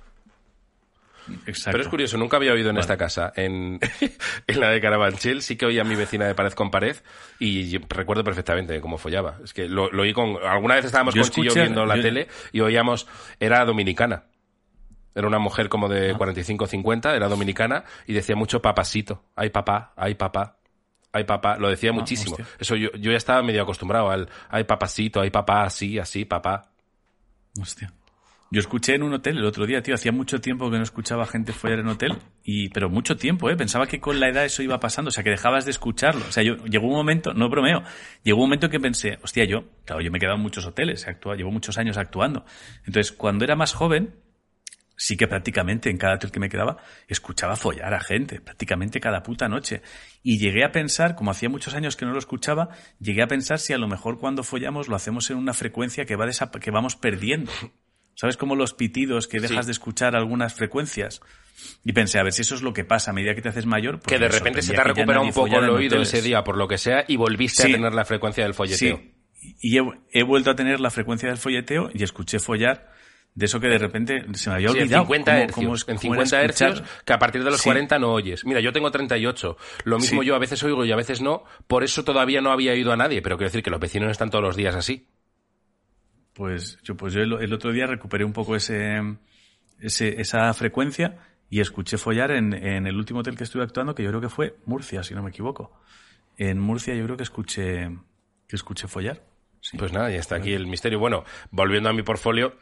[1.46, 1.72] Exacto.
[1.72, 2.80] Pero es curioso, nunca había oído en Vale.
[2.82, 3.32] esta casa.
[3.36, 3.78] En,
[4.46, 6.96] en la de Carabanchel sí que oía a mi vecina de pared con pared
[7.38, 9.38] y recuerdo perfectamente cómo follaba.
[9.42, 10.36] Es que lo, lo oí con...
[10.44, 13.06] Alguna vez estábamos Yo con Chillo escuché- viendo la yo- tele y oíamos...
[13.40, 14.24] Era dominicana.
[15.14, 16.16] Era una mujer como de Ah.
[16.18, 19.24] 45 50, era dominicana y decía mucho papasito.
[19.34, 20.58] Ay papá, ay papá.
[21.12, 22.36] Ay papá, lo decía muchísimo.
[22.38, 22.56] Ah, hostia.
[22.60, 26.68] Eso yo, yo ya estaba medio acostumbrado al ay papacito, ay papá, así, así, papá.
[27.58, 27.90] Hostia.
[28.50, 31.26] Yo escuché en un hotel el otro día, tío, hacía mucho tiempo que no escuchaba
[31.26, 33.56] gente follar en hotel, y, pero mucho tiempo, ¿eh?
[33.56, 36.24] Pensaba que con la edad eso iba pasando, o sea, que dejabas de escucharlo.
[36.28, 37.82] O sea, yo, llegó un momento, no bromeo,
[38.22, 41.04] llegó un momento que pensé, hostia, yo, claro, yo me he quedado en muchos hoteles,
[41.36, 42.44] llevo muchos años actuando.
[42.86, 44.14] Entonces, cuando era más joven,
[44.96, 46.78] sí que prácticamente en cada hotel que me quedaba,
[47.08, 49.82] escuchaba follar a gente, prácticamente cada puta noche.
[50.22, 52.70] Y llegué a pensar, como hacía muchos años que no lo escuchaba,
[53.00, 56.16] llegué a pensar si a lo mejor cuando follamos lo hacemos en una frecuencia que,
[56.16, 56.26] va
[56.60, 57.50] que vamos perdiendo.
[58.16, 59.66] ¿Sabes como los pitidos que dejas Sí.
[59.66, 61.20] de escuchar algunas frecuencias?
[61.84, 63.66] Y pensé, a ver si eso es lo que pasa a medida que te haces
[63.66, 64.00] mayor.
[64.00, 66.56] porque Que de repente se te ha recuperado un poco el oído ese día por
[66.56, 67.70] lo que sea y volviste Sí.
[67.72, 68.96] a tener la frecuencia del folleteo.
[68.98, 69.12] Sí,
[69.60, 72.90] y he, he vuelto a tener la frecuencia del folleteo y escuché follar
[73.34, 75.04] de eso que de repente se me había Sí, en olvidado.
[75.04, 75.84] 50 cómo- hercios.
[75.84, 77.64] cómo en cómo era 50 hercios, que a partir de los Sí.
[77.64, 78.44] 40 no oyes.
[78.46, 79.58] Mira, yo tengo 38.
[79.84, 80.28] Lo mismo Sí.
[80.28, 81.44] yo a veces oigo y a veces no.
[81.66, 83.20] Por eso todavía no había ido a nadie.
[83.20, 85.06] Pero quiero decir que los vecinos no están todos los días así.
[86.36, 89.00] Pues yo, pues yo el, el otro día recuperé un poco ese,
[89.80, 91.16] ese- esa frecuencia
[91.48, 94.28] y escuché follar en, en el último hotel que estuve actuando, que yo creo que
[94.28, 95.72] fue Murcia, si no me equivoco.
[96.36, 97.88] En Murcia yo creo que escuché,
[98.46, 99.22] que escuché follar.
[99.62, 99.78] Sí.
[99.78, 100.98] Pues nada, ya está aquí el misterio.
[100.98, 102.58] Bueno, volviendo a mi portfolio,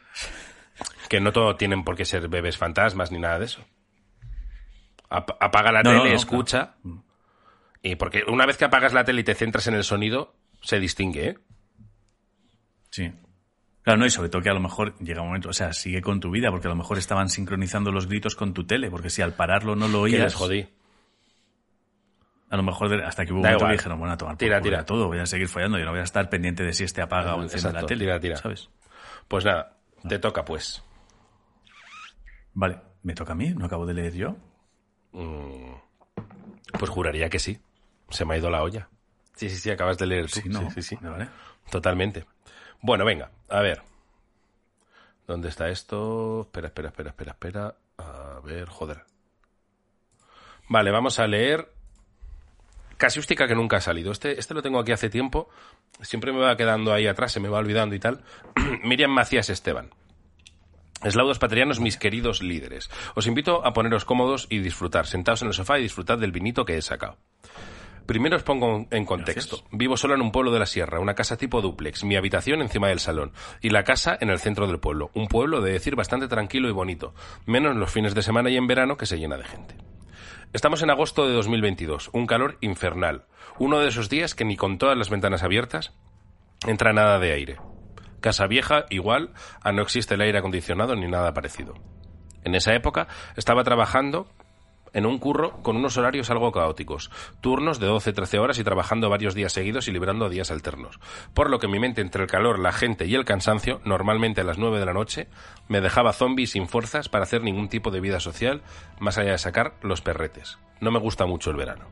[1.09, 3.65] que no todo tienen por qué ser bebés fantasmas ni nada de eso.
[5.09, 6.75] Ap- apaga la No, tele, no, escucha.
[7.83, 10.79] Y porque una vez que apagas la tele y te centras en el sonido, se
[10.79, 11.37] distingue, ¿eh?
[12.89, 13.11] Sí.
[13.85, 16.01] Claro, no, y sobre todo que a lo mejor llega un momento, o sea, sigue
[16.01, 19.09] con tu vida, porque a lo mejor estaban sincronizando los gritos con tu tele, porque
[19.09, 20.67] si al pararlo no lo Que oías, les jodí.
[22.49, 23.77] a lo mejor hasta que hubo un Da momento que igual.
[23.77, 24.85] dijeron, bueno, a tomar Tira, tira.
[24.85, 27.35] todo, voy a seguir follando, yo no voy a estar pendiente de si este apaga
[27.35, 28.37] o enciende Exacto, la tele, tira, tira.
[28.37, 28.69] ¿sabes?
[29.27, 29.77] Pues nada,
[30.09, 30.83] te toca pues.
[32.53, 34.35] Vale, me toca a mí, no acabo de leer yo.
[36.79, 37.59] Pues juraría que sí.
[38.09, 38.89] Se me ha ido la olla.
[39.35, 40.39] Sí, sí, sí, acabas de leer tú.
[40.41, 40.97] Sí, no, sí, sí, sí.
[41.01, 41.27] Vale.
[41.69, 42.25] Totalmente.
[42.81, 43.81] Bueno, venga, a ver.
[45.27, 46.41] ¿Dónde está esto?
[46.41, 47.75] Espera, espera, espera, espera, espera.
[47.97, 49.05] A ver, joder.
[50.67, 51.75] Vale, vamos a leer
[52.97, 54.11] Casiústica que nunca ha salido.
[54.11, 55.49] Este, este lo tengo aquí hace tiempo.
[56.01, 58.23] Siempre me va quedando ahí atrás, se me va olvidando y tal.
[58.83, 59.89] Miriam Macías Esteban.
[61.03, 62.89] Eslaudos patrianos, mis queridos líderes.
[63.15, 65.07] Os invito a poneros cómodos y disfrutar.
[65.07, 67.17] Sentaos en el sofá y disfrutad del vinito que he sacado.
[68.05, 69.57] Primero os pongo en contexto.
[69.57, 69.77] Gracias.
[69.77, 72.89] Vivo solo en un pueblo de la sierra, una casa tipo duplex, mi habitación encima
[72.89, 73.31] del salón
[73.61, 75.09] y la casa en el centro del pueblo.
[75.15, 78.67] Un pueblo, de decir, bastante tranquilo y bonito, menos los fines de semana y en
[78.67, 79.75] verano que se llena de gente.
[80.53, 83.25] Estamos en agosto de 2022, un calor infernal.
[83.57, 85.93] Uno de esos días que ni con todas las ventanas abiertas
[86.67, 87.57] entra nada de aire.
[88.21, 89.31] Casa vieja, igual,
[89.61, 91.73] a no existe el aire acondicionado ni nada parecido.
[92.43, 94.27] En esa época estaba trabajando
[94.95, 99.35] en un curro con unos horarios algo caóticos, turnos de 12-13 horas y trabajando varios
[99.35, 100.99] días seguidos y librando días alternos.
[101.33, 104.45] Por lo que mi mente entre el calor, la gente y el cansancio, normalmente a
[104.45, 105.27] las 9 de la noche,
[105.67, 108.61] me dejaba zombie sin fuerzas para hacer ningún tipo de vida social
[108.97, 110.57] más allá de sacar los perretes.
[110.79, 111.85] No me gusta mucho el verano.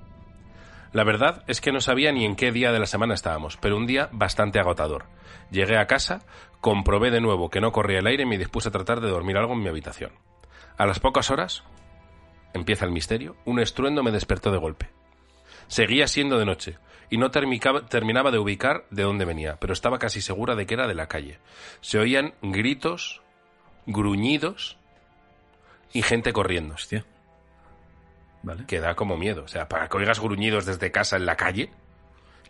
[0.93, 3.75] La verdad es que no sabía ni en qué día de la semana estábamos, pero
[3.75, 5.05] un día bastante agotador.
[5.51, 6.21] Llegué a casa,
[6.61, 9.37] comprobé de nuevo que no corría el aire y me dispuse a tratar de dormir
[9.37, 10.11] algo en mi habitación.
[10.77, 11.63] A las pocas horas,
[12.53, 14.89] empieza el misterio, un estruendo me despertó de golpe.
[15.67, 16.77] Seguía siendo de noche
[17.09, 20.87] y no terminaba de ubicar de dónde venía, pero estaba casi segura de que era
[20.87, 21.39] de la calle.
[21.81, 23.21] Se oían gritos,
[23.85, 24.77] gruñidos
[25.93, 26.73] y gente corriendo.
[26.73, 27.05] Hostia.
[28.41, 28.65] Vale.
[28.65, 29.43] Que da como miedo.
[29.43, 31.69] O sea, para que oigas gruñidos desde casa en la calle,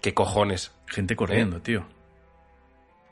[0.02, 0.74] ¿qué cojones?
[0.88, 1.86] Gente corriendo, tío.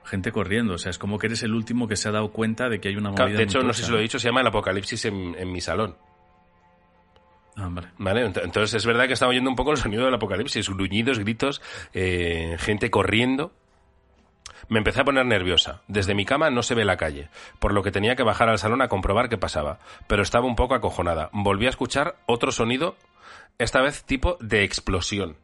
[0.03, 0.73] Gente corriendo.
[0.73, 2.89] O sea, es como que eres el último que se ha dado cuenta de que
[2.89, 3.37] hay una movida.
[3.37, 5.61] de hecho, no sé si lo he dicho, se llama el apocalipsis en, en mi
[5.61, 5.95] salón.
[7.61, 7.89] Ah, vale.
[7.99, 8.25] ¿Vale?
[8.27, 11.61] Ent- Entonces es verdad que estaba oyendo un poco el sonido del apocalipsis, gruñidos, gritos,
[11.93, 13.53] eh, gente corriendo.
[14.67, 15.81] Me empecé a poner nerviosa.
[15.87, 18.57] Desde mi cama no se ve la calle, por lo que tenía que bajar al
[18.57, 21.29] salón a comprobar qué pasaba, pero estaba un poco acojonada.
[21.33, 22.95] Volví a escuchar otro sonido,
[23.59, 25.35] esta vez tipo de explosión.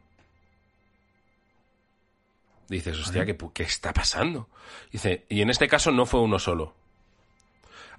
[2.68, 4.48] Dices, hostia, ¿qué, ¿qué está pasando?
[4.92, 6.74] Dice, y en este caso no fue uno solo.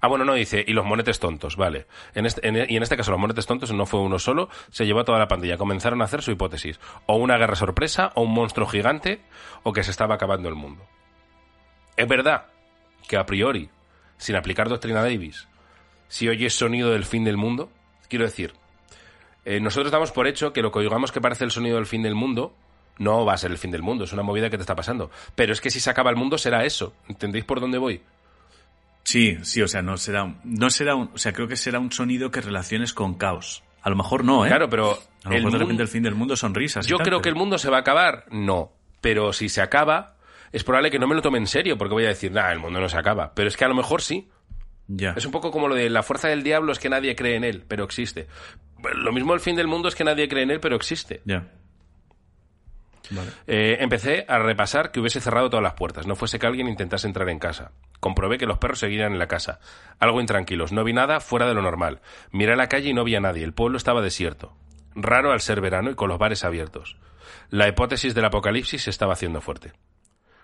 [0.00, 1.86] Ah, bueno, no, dice, y los monetes tontos, vale.
[2.14, 5.04] Este, y en este caso los monetes tontos no fue uno solo, se llevó a
[5.04, 5.58] toda la pandilla.
[5.58, 6.80] Comenzaron a hacer su hipótesis.
[7.06, 9.20] O una guerra sorpresa, o un monstruo gigante,
[9.62, 10.84] o que se estaba acabando el mundo.
[11.96, 12.46] Es verdad
[13.06, 13.68] que a priori,
[14.16, 15.48] sin aplicar doctrina Davis,
[16.08, 17.70] si oyes sonido del fin del mundo,
[18.08, 18.54] quiero decir,
[19.44, 22.02] eh, nosotros damos por hecho que lo que oigamos que parece el sonido del fin
[22.02, 22.54] del mundo
[22.98, 25.10] no va a ser el fin del mundo, es una movida que te está pasando.
[25.34, 26.94] Pero es que si se acaba el mundo será eso.
[27.08, 28.02] ¿Entendéis por dónde voy?
[29.04, 31.78] Sí, sí, o sea, no será, un- no será un, o sea, creo que será
[31.78, 33.62] un sonido que relaciones con caos.
[33.82, 34.48] A lo mejor no, ¿eh?
[34.48, 36.86] Claro, pero A lo mejor de repente el fin del mundo son risas.
[36.86, 38.26] y yo tal, creo que el mundo se va a acabar.
[38.30, 38.72] No.
[39.00, 40.16] Pero si se acaba,
[40.52, 42.58] es probable que no me lo tome en serio, porque voy a decir, nah, el
[42.58, 43.32] mundo no se acaba.
[43.34, 44.28] Pero es que a lo mejor sí.
[44.86, 45.14] Ya.
[45.16, 47.44] Es un poco como lo de la fuerza del diablo es que nadie cree en
[47.44, 48.26] él, pero existe.
[48.94, 51.22] Lo mismo el fin del mundo es que nadie cree en él, pero existe.
[51.24, 51.46] Ya.
[53.46, 57.06] Eh, empecé a repasar que hubiese cerrado todas las puertas, no fuese que alguien intentase
[57.06, 57.72] entrar en casa.
[57.98, 59.60] Comprobé que los perros seguían en la casa,
[59.98, 62.00] algo intranquilos, no vi nada fuera de lo normal.
[62.30, 64.54] Miré a la calle y no vi a nadie, el pueblo estaba desierto.
[64.94, 66.96] Raro al ser verano y con los bares abiertos.
[67.48, 69.72] La hipótesis del apocalipsis se estaba haciendo fuerte.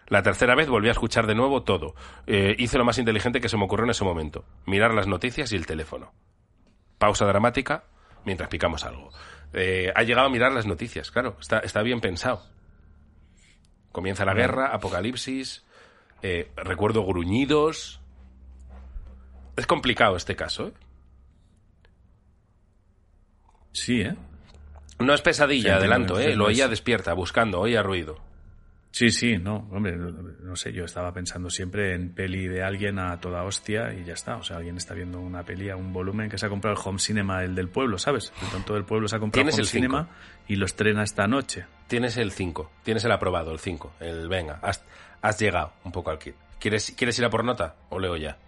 [0.08, 1.94] La tercera vez volví a escuchar de nuevo todo.
[2.26, 5.52] Eh, hice lo más inteligente que se me ocurrió en ese momento, mirar las noticias
[5.52, 6.12] y el teléfono.
[6.98, 7.84] Pausa dramática
[8.24, 9.10] mientras picamos algo.
[9.52, 12.42] Eh, ha llegado a mirar las noticias, claro, está bien pensado.
[13.96, 15.64] Comienza la guerra, apocalipsis,
[16.20, 17.98] eh, recuerdo gruñidos.
[19.56, 20.72] Es complicado este caso, ¿eh?
[23.72, 24.14] Sí, ¿eh?
[24.98, 26.36] No es pesadilla, adelanto, ¿eh?
[26.36, 28.18] Lo oía despierta, buscando, oía ruido.
[28.96, 32.98] Sí, sí, no, hombre, no, no sé, yo estaba pensando siempre en peli de alguien
[32.98, 34.38] a toda hostia y ya está.
[34.38, 36.82] O sea, alguien está viendo una peli a un volumen que se ha comprado el
[36.82, 38.32] home cinema, el del pueblo, ¿sabes?
[38.40, 39.84] El tonto del pueblo se ha comprado Tienes home el cinco.
[39.84, 40.08] cinema
[40.48, 41.66] y lo estrena esta noche.
[41.88, 44.82] Tienes el 5, tienes el aprobado, el 5, el venga, has,
[45.20, 46.34] has llegado un poco al kit.
[46.58, 48.38] ¿Quieres, ¿Quieres ir a por nota o leo ya?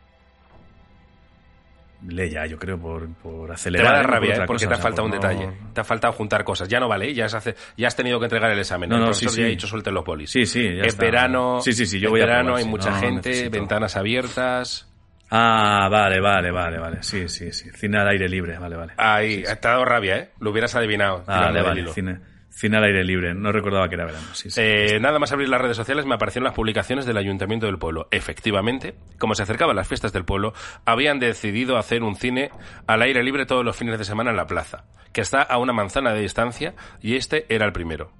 [2.06, 3.86] Lee ya, yo creo, por, por Te acelerar.
[3.86, 4.06] va a dar ¿eh?
[4.06, 4.46] Por rabia, ¿eh?
[4.46, 5.58] porque cosa, te ha o sea, faltado por un no- detalle.
[5.74, 6.68] Te ha faltado juntar cosas.
[6.68, 7.14] Ya no vale, ¿eh?
[7.14, 8.88] ya, has hace- ya has tenido que entregar el examen.
[8.88, 10.30] No, el no, profesor sí, ya ha dicho suelten los polis.
[10.30, 11.04] Sí, sí, ya es está.
[11.04, 13.50] verano, Sí, sí, sí, yo voy a verano, probar, hay mucha gente, necesito.
[13.50, 14.84] ventanas abiertas.
[15.30, 17.02] Ah, vale, vale, vale, vale.
[17.02, 17.68] Sí, sí, sí.
[17.72, 18.92] Cine al aire libre, vale, vale.
[18.96, 20.30] Ahí, te ha dado rabia, ¿eh?
[20.40, 21.24] Lo hubieras adivinado.
[21.26, 21.92] Ah, vale, vale.
[21.92, 22.20] Cine,
[22.50, 23.34] cine al aire libre.
[23.34, 24.26] No recordaba que era verano.
[24.32, 24.60] Sí, sí.
[24.62, 28.08] Eh, nada más abrir las redes sociales me aparecieron las publicaciones del Ayuntamiento del Pueblo.
[28.10, 32.50] Efectivamente, como se acercaban las fiestas del pueblo, habían decidido hacer un cine
[32.86, 35.72] al aire libre todos los fines de semana en la plaza, que está a una
[35.72, 38.12] manzana de distancia, y este era el primero.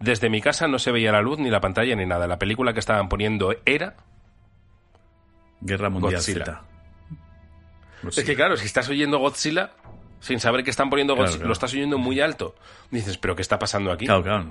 [0.00, 2.26] Desde mi casa no se veía la luz, ni la pantalla, ni nada.
[2.26, 3.96] La película que estaban poniendo era...
[5.60, 6.62] Guerra Mundial Godzilla.
[8.08, 9.70] Es que claro, si estás oyendo Godzilla,
[10.22, 11.48] sin saber que están poniendo Claro, Godzilla, claro.
[11.48, 12.54] lo estás oyendo muy alto.
[12.90, 14.06] Dices, ¿pero qué está pasando aquí?
[14.06, 14.46] Claro, claro.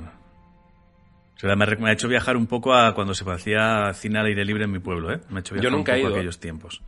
[1.38, 4.20] O sea, me, ha- me ha hecho viajar un poco a cuando se hacía cine
[4.20, 5.20] al aire libre en mi pueblo, ¿eh?
[5.30, 6.16] Me ha hecho viajar nunca un he poco ido.
[6.16, 6.82] a aquellos tiempos.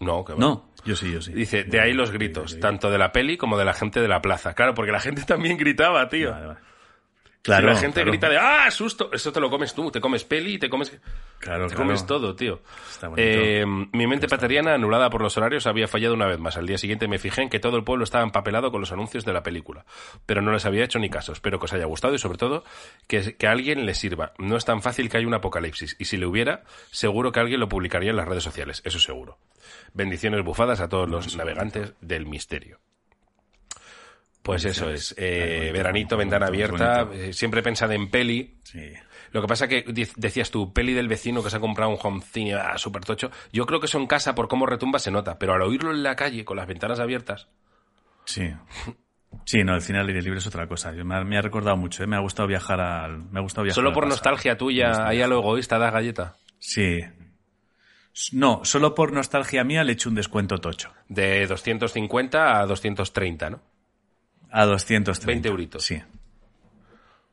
[0.00, 0.38] No, que va.
[0.38, 1.32] No, yo sí, yo sí.
[1.32, 4.20] Dice, de ahí los gritos, tanto de la peli como de la gente de la
[4.20, 4.52] plaza.
[4.52, 6.32] Claro, porque la gente también gritaba, tío.
[6.32, 6.58] Vale, vale.
[7.46, 8.10] Si Claro, la gente claro.
[8.10, 9.08] grita de ¡Ah, susto!
[9.12, 10.90] Eso te lo comes tú, te comes peli y te comes,
[11.38, 11.86] Claro, te claro.
[11.86, 12.60] comes todo, tío.
[12.90, 13.08] Está.
[13.16, 16.56] Eh, mi mente pateriana, anulada por los horarios, había fallado una vez más.
[16.56, 19.24] Al día siguiente me fijé en que todo el pueblo estaba empapelado con los anuncios
[19.24, 19.84] de la película.
[20.26, 21.30] Pero no les había hecho ni caso.
[21.32, 22.64] Espero que os haya gustado y, sobre todo,
[23.06, 24.32] que, que a alguien le sirva.
[24.38, 25.94] No es tan fácil que haya un apocalipsis.
[26.00, 28.82] Y si le hubiera, seguro que alguien lo publicaría en las redes sociales.
[28.84, 29.38] Eso seguro.
[29.94, 32.80] Bendiciones bufadas a todos los navegantes del misterio.
[34.46, 35.14] Pues eso es.
[35.18, 37.08] Eh, Bonito, veranito, ventana abierta.
[37.12, 38.58] eh, siempre he pensado en peli.
[38.62, 38.92] Sí.
[39.32, 39.84] Lo que pasa que
[40.16, 43.30] decías tú, peli del vecino que se ha comprado un home cine ah, súper tocho.
[43.52, 45.38] Yo creo que eso en casa, por cómo retumba, se nota.
[45.38, 47.48] Pero al oírlo en la calle, con las ventanas abiertas,
[48.24, 48.50] Sí.
[49.44, 50.92] Sí, no, el cine al aire libre es otra cosa.
[50.94, 52.06] Yo- Me ha, me ha recordado mucho, ¿eh?
[52.06, 53.18] me ha gustado viajar al.
[53.30, 54.16] Me ha gustado viajar solo por pasado.
[54.16, 56.36] nostalgia tuya, ahí a lo egoísta das galleta.
[56.58, 57.00] Sí.
[58.32, 60.92] No, solo por nostalgia mía le echo un descuento tocho.
[61.08, 63.60] De 250 a 230, ¿no?
[64.50, 65.26] A 230.
[65.26, 65.84] 20 euritos.
[65.84, 66.00] Sí.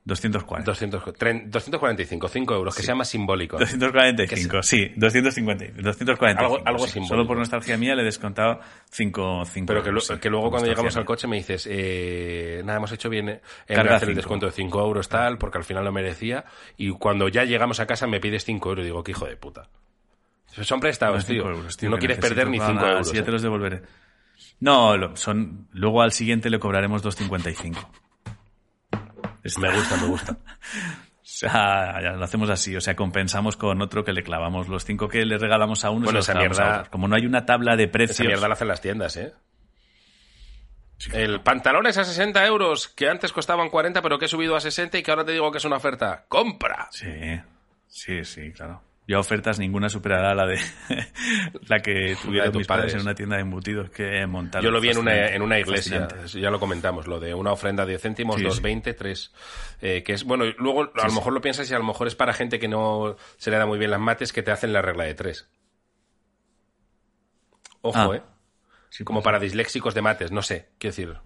[0.05, 0.65] 240.
[0.69, 3.57] 200, tren- 245, 5 euros, que sea más simbólico.
[3.57, 6.43] 245, sí, 250, 245.
[6.43, 6.91] Algo- algo sí.
[6.93, 7.15] simbólico.
[7.15, 8.59] Solo por nostalgia mía le he descontado
[8.91, 11.07] 5, 5 Pero que, lo- sí, que luego cuando llegamos nostalgia al mía.
[11.07, 14.15] coche me dices, eh, nada, hemos hecho bien eh, en hacer el cinco.
[14.15, 16.43] descuento de 5 euros tal, porque al final lo merecía.
[16.75, 18.83] Y cuando ya llegamos a casa me pides 5 euros.
[18.83, 19.69] Digo, qué hijo de puta.
[20.63, 21.49] Son prestados, No, tío.
[21.49, 23.07] euros, tío, no quieres perder ni No, 5 nada, euros.
[23.07, 23.23] Si ya eh.
[23.23, 23.81] te los devolveré.
[24.59, 27.87] No, son, luego al siguiente le cobraremos 2.55.
[29.59, 30.37] Me gusta, me gusta.
[31.23, 34.83] O sea, ya lo hacemos así, o sea, compensamos con otro que le clavamos los
[34.83, 36.03] 5 que le regalamos a uno.
[36.03, 36.83] Bueno, esa mierda-.
[36.91, 38.27] Como no hay una tabla de Esa precios.
[38.27, 39.33] mierda la hacen las tiendas, ¿eh?
[41.11, 44.97] El pantalones a 60 euros, que antes costaban 40, pero que he subido a 60
[44.97, 46.25] y que ahora te digo que es una oferta.
[46.27, 46.87] ¡Compra!
[46.91, 47.07] Sí,
[47.87, 48.83] sí, sí, claro.
[49.05, 50.57] Yo a ofertas ninguna superará la de
[51.67, 52.93] la que tuvieron tus mis padres padres.
[52.95, 54.63] en una tienda de embutidos que montaron.
[54.63, 57.85] Yo lo vi en una, en una iglesia, ya lo comentamos, lo de una ofrenda
[57.85, 58.61] de céntimos, Sí, dos sí.
[58.61, 59.33] veinte, tres,
[59.81, 62.15] eh, que es, bueno, luego a lo mejor lo piensas y a lo mejor es
[62.15, 64.81] para gente que no se le da muy bien las mates que te hacen la
[64.81, 65.49] regla de tres.
[67.81, 68.15] Ojo, Ah.
[68.15, 68.21] eh.
[68.89, 71.17] Sí, Como para disléxicos de mates, no sé, quiero decir.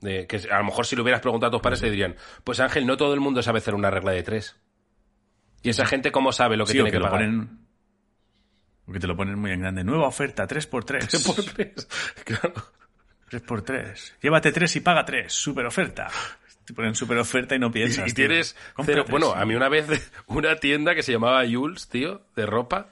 [0.00, 2.60] De- que a lo mejor si lo hubieras preguntado a tus padres te dirían, pues
[2.60, 4.56] Ángel, no todo el mundo sabe hacer una regla de tres.
[5.66, 7.26] ¿Y esa gente cómo sabe lo que sí, o tiene que que, lo pagar?
[7.26, 7.58] ponen.
[8.86, 9.82] o que te lo ponen muy en grande.
[9.82, 10.70] Nueva oferta, 3x3.
[10.70, 11.88] Por tres.
[12.24, 12.52] Claro.
[13.32, 14.12] 3x3.
[14.22, 15.32] Llévate 3 y paga 3.
[15.32, 16.08] Super oferta.
[16.64, 18.08] Te ponen super oferta y no piensas.
[18.08, 18.54] Y, tienes
[18.84, 19.06] cero-.
[19.08, 22.88] Bueno, a mí una vez una tienda que se llamaba Jules, tío, de ropa.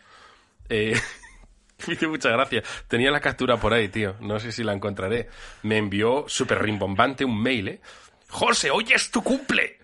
[0.68, 0.98] Eh,
[1.86, 2.64] me hizo mucha gracia.
[2.88, 4.16] Tenía la captura por ahí, tío.
[4.18, 5.28] No sé si la encontraré.
[5.62, 7.80] Me envió súper rimbombante un mail, ¿eh?
[8.30, 9.83] José, hoy es tu cumple.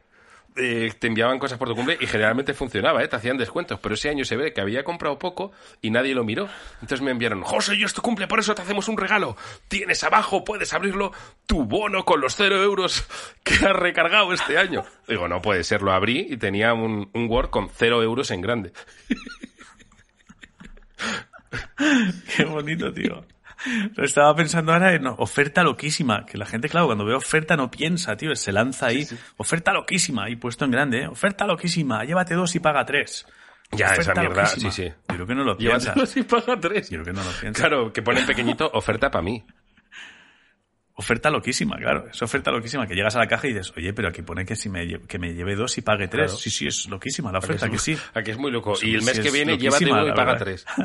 [0.63, 3.09] Eh, te enviaban cosas por tu cumple y generalmente funcionaba, ¿eh?
[3.09, 3.81] Te hacían descuentos.
[3.81, 6.51] Pero ese año se ve que había comprado poco y nadie lo miró.
[6.83, 9.39] Entonces me enviaron, José, hoy es tu cumple, por eso te hacemos un regalo.
[9.69, 11.13] Tienes abajo, puedes abrirlo,
[11.47, 13.07] tu bono con los cero euros
[13.43, 14.85] que has recargado este año.
[15.09, 18.43] Digo, no puede ser, lo abrí y tenía un, un Word con cero euros en
[18.43, 18.73] grande.
[22.37, 23.25] Qué bonito, tío.
[23.95, 26.25] Lo estaba pensando ahora en oferta loquísima.
[26.27, 28.35] Que la gente, claro, cuando ve oferta no piensa, tío.
[28.35, 29.07] Se lanza ahí.
[29.37, 30.29] Oferta loquísima.
[30.31, 31.07] Y puesto en grande, ¿eh?
[31.09, 32.05] Oferta loquísima.
[32.05, 33.27] Llévate dos y paga tres.
[33.73, 34.71] Ya, Oferta esa mierda, loquísima.
[34.73, 34.89] sí, sí.
[35.09, 35.83] Yo creo que no lo piensas.
[35.95, 36.91] Llévatelo si paga tres.
[36.91, 37.61] Yo creo que no lo piensas.
[37.61, 39.45] Claro, que ponen pequeñito oferta para mí.
[40.95, 42.09] Oferta loquísima, claro.
[42.13, 42.87] Es oferta loquísima.
[42.87, 45.07] Que llegas a la caja y dices, oye, pero aquí pone que, si me, lle-
[45.07, 46.27] que me lleve dos y pague tres.
[46.33, 46.39] Claro.
[46.39, 47.97] Sí, sí, es loquísima la oferta, Aquí que sí.
[48.13, 48.75] Aquí es muy loco.
[48.83, 50.45] Y el mes sí, que viene, llévate uno y paga verdad.
[50.45, 50.67] tres.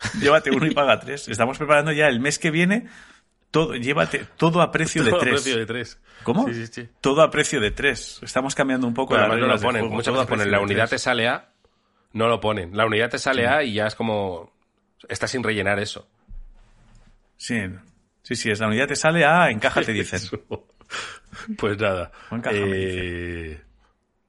[0.20, 1.28] Llévate uno y paga tres.
[1.28, 2.86] Estamos preparando ya el mes que viene.
[3.50, 5.34] Todo, llévate todo a precio de Todo a tres.
[5.42, 6.00] precio de tres.
[6.24, 6.46] ¿Cómo?
[6.48, 6.88] Sí, sí, sí.
[7.00, 8.18] Todo a precio de tres.
[8.22, 9.88] Estamos cambiando un poco además no lo ponen.
[9.88, 11.02] Muchas veces ponen la unidad te tres.
[11.02, 11.48] sale a.
[12.12, 12.76] No lo ponen.
[12.76, 14.52] La unidad te sale a y ya es como.
[15.08, 16.08] Está sin rellenar eso.
[17.36, 17.58] Sí,
[18.22, 20.20] sí, sí, es la unidad te sale a encaja, te dicen.
[21.56, 22.10] Pues nada.
[22.30, 23.60] Encaja, Eh,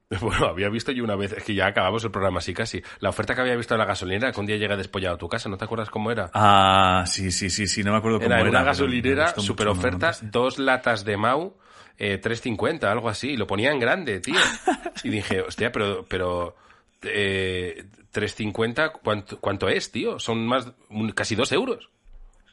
[0.22, 2.82] Bueno, había visto yo una vez, es que ya acabamos el programa así casi.
[3.00, 5.28] La oferta que había visto en la gasolinera, que un día llega despollado a tu
[5.28, 6.30] casa, ¿no te acuerdas cómo era?
[6.34, 8.50] Ah, sí, sí, sí, sí, no me acuerdo cómo Era era.
[8.50, 11.58] una gasolinera, super oferta, dos latas de Mau,
[11.98, 13.32] eh, 3.50, algo así.
[13.32, 14.36] y Lo ponía en grande, tío.
[15.04, 16.56] Y dije, hostia, pero, pero
[17.04, 17.84] eh,
[18.14, 20.20] 3.50, ¿cuánto, ¿cuánto es, tío?
[20.20, 21.90] Son más, un- casi dos euros,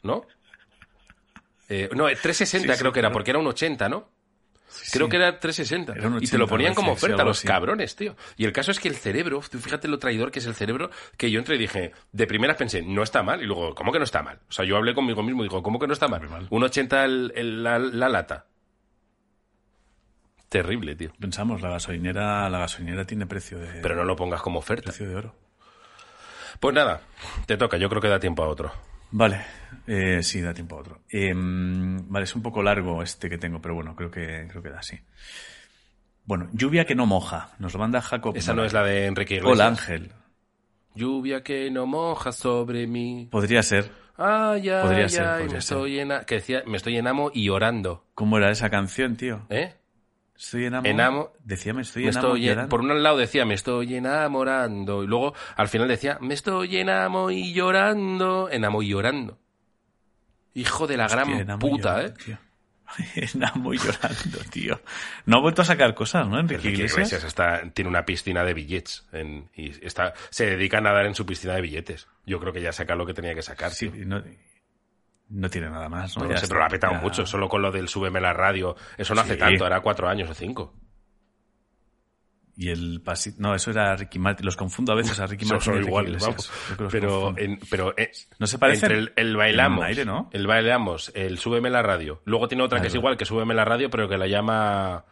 [0.03, 0.25] ¿no?
[1.69, 3.13] Eh, no, eh, 3.60 Sí, sí, creo que era, claro.
[3.13, 4.09] porque era un 80, ¿no?
[4.91, 5.11] Creo sí.
[5.11, 5.93] que era 360.
[5.93, 8.15] Era y te lo 80, ponían como oferta, los cabrones, tío.
[8.37, 10.89] Y el caso es que el cerebro, tú fíjate lo traidor que es el cerebro,
[11.17, 13.41] que yo entré y dije, de primeras pensé, no está mal.
[13.41, 14.39] Y luego, ¿cómo que no está mal?
[14.49, 16.27] O sea, yo hablé conmigo mismo y digo, ¿cómo que no está mal?
[16.29, 16.47] Mal.
[16.49, 18.45] Un 80 el- el- la, la lata.
[20.49, 21.11] Terrible, tío.
[21.19, 24.83] Pensamos, la gasolinera, la gasolinera tiene precio de, Pero no lo pongas como oferta.
[24.85, 25.35] precio de oro.
[26.59, 27.01] Pues nada,
[27.47, 28.71] te toca, yo creo que da tiempo a otro.
[29.17, 29.45] Vale,
[29.87, 31.01] eh, sí, da tiempo a otro.
[31.09, 34.69] Em, vale, es un poco largo este que tengo, pero bueno, creo que, creo que
[34.69, 34.99] da, sí.
[36.25, 37.51] Bueno, lluvia que no moja.
[37.59, 38.35] Nos lo manda Jacob.
[38.35, 39.53] Esa no es la de Enrique Iglesias.
[39.57, 40.11] Hola, Ángel.
[40.95, 43.29] Lluvia que no moja sobre mí.
[43.31, 43.89] Podría ser.
[44.17, 45.57] Ay, ay, Podría ay, ser, podría me ser.
[45.59, 48.05] estoy ena- que decía, me estoy enamo y orando.
[48.15, 49.45] ¿Cómo era esa canción, tío?
[49.49, 49.75] ¿Eh?
[50.37, 50.85] Estoy enamo.
[50.87, 52.27] Enamo- Decía, me estoy Me enamo.
[52.27, 52.69] estoy en- llorando.
[52.69, 55.03] por un lado decía, me estoy enamorando.
[55.03, 58.49] Y luego, al final decía, me estoy enamo y llorando.
[58.51, 59.37] Enamo y llorando.
[60.53, 62.23] Hijo de la Hostia, gran enamo y puta, llorando, ¿eh?
[62.25, 62.37] tío.
[63.15, 64.79] Está muy llorando, tío.
[65.25, 66.39] No ha vuelto a sacar cosas, ¿no?
[66.39, 66.97] Enrique, Enrique Iglesias.
[67.07, 71.15] Iglesias está, tiene una piscina de billetes en- y está, se dedica a nadar en
[71.15, 72.07] su piscina de billetes.
[72.25, 73.71] Yo creo que ya saca lo que tenía que sacar.
[73.71, 74.03] Sí, tío.
[74.03, 74.23] y no,
[75.29, 76.23] no tiene nada más, ¿no?
[76.23, 77.87] No Ya lo sé, está, pero lo ha petado ya- mucho, solo con lo del
[77.87, 78.75] súbeme la radio.
[78.97, 80.73] Eso no hace tanto, era cuatro años o cinco.
[82.57, 83.35] Y el pasito...
[83.41, 84.45] No, eso era Ricky Martin.
[84.45, 86.49] Los confundo a veces a Ricky Martin son iguales, vamos.
[86.89, 88.91] Pero, en- pero eh, ¿No se parecen?
[88.93, 90.29] entre el, el bailamos, En un aire, ¿no?
[90.31, 92.21] el bailamos, el súbeme la radio.
[92.23, 95.03] Luego tiene otra que es igual, que súbeme la radio, pero que la llama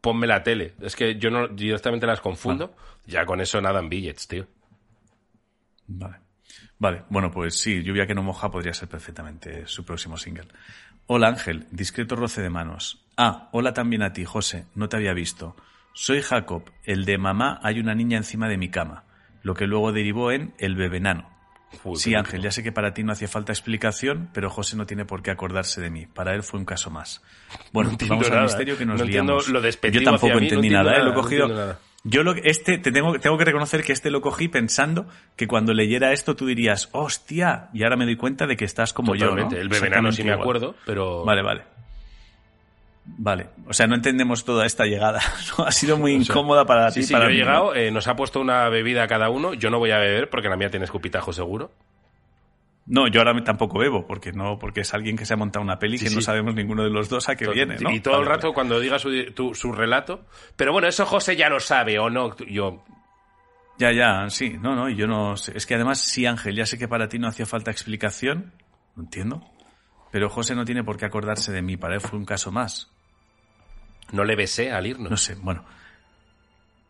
[0.00, 0.74] ponme la tele.
[0.80, 2.74] Es que yo no directamente las confundo.
[3.06, 4.46] Ya con eso nada en billets, tío.
[5.86, 6.16] Vale.
[6.78, 10.48] Vale, bueno, pues sí, Lluvia que no moja podría ser perfectamente su próximo single.
[11.06, 13.04] Hola Ángel, discreto roce de manos.
[13.16, 15.56] Ah, hola también a ti, José, no te había visto.
[15.94, 19.04] Soy Jacob, el de mamá hay una niña encima de mi cama,
[19.42, 21.30] lo que luego derivó en el bebenano.
[21.84, 24.86] Uy, Sí, Ángel, ya sé que para ti no hacía falta explicación, pero José no
[24.86, 26.06] tiene por qué acordarse de mí.
[26.06, 27.22] Para él fue un caso más.
[27.72, 29.48] Bueno, No vamos al nada, misterio que nos no liamos.
[29.48, 30.98] lo Yo tampoco mí, entendí entiendo nada, ¿eh?
[30.98, 31.76] nada, Lo he cogido.
[32.08, 35.74] Yo lo, este, te tengo, tengo que reconocer que este lo cogí pensando que cuando
[35.74, 39.56] leyera esto tú dirías, hostia, y ahora me doy cuenta de que estás como Totalmente.
[39.56, 39.62] yo, ¿no?
[39.62, 40.40] El bebenano sí me igual.
[40.40, 41.24] acuerdo, pero...
[41.24, 41.62] Vale, vale.
[43.18, 45.20] Vale, o sea, no entendemos toda esta llegada.
[45.58, 45.64] ¿no?
[45.64, 47.06] Ha sido muy O sea, incómoda para Sí, ti.
[47.06, 49.54] sí, para yo he llegado, eh, nos ha puesto una bebida a cada uno.
[49.54, 51.70] Yo no voy a beber porque la mía tiene escupitajo seguro.
[52.88, 55.78] No, yo ahora tampoco bebo, porque no, porque es alguien que se ha montado una
[55.78, 57.90] peli Sí, que no sabemos ninguno de los dos a qué viene, ¿no?
[57.90, 60.24] Y todo el rato cuando diga su, tu- su relato.
[60.54, 62.36] Pero bueno, eso José ya lo sabe, ¿o no?
[62.46, 62.84] Yo,
[63.78, 65.52] Ya, ya, sí, no, no, y yo no sé.
[65.56, 68.52] Es que además, sí, Ángel, ya sé que para ti no hacía falta explicación,
[68.94, 69.42] no entiendo,
[70.12, 72.92] pero José no tiene por qué acordarse de mí, para él fue un caso más.
[74.12, 75.10] no le besé al irnos.
[75.10, 75.64] No sé, bueno,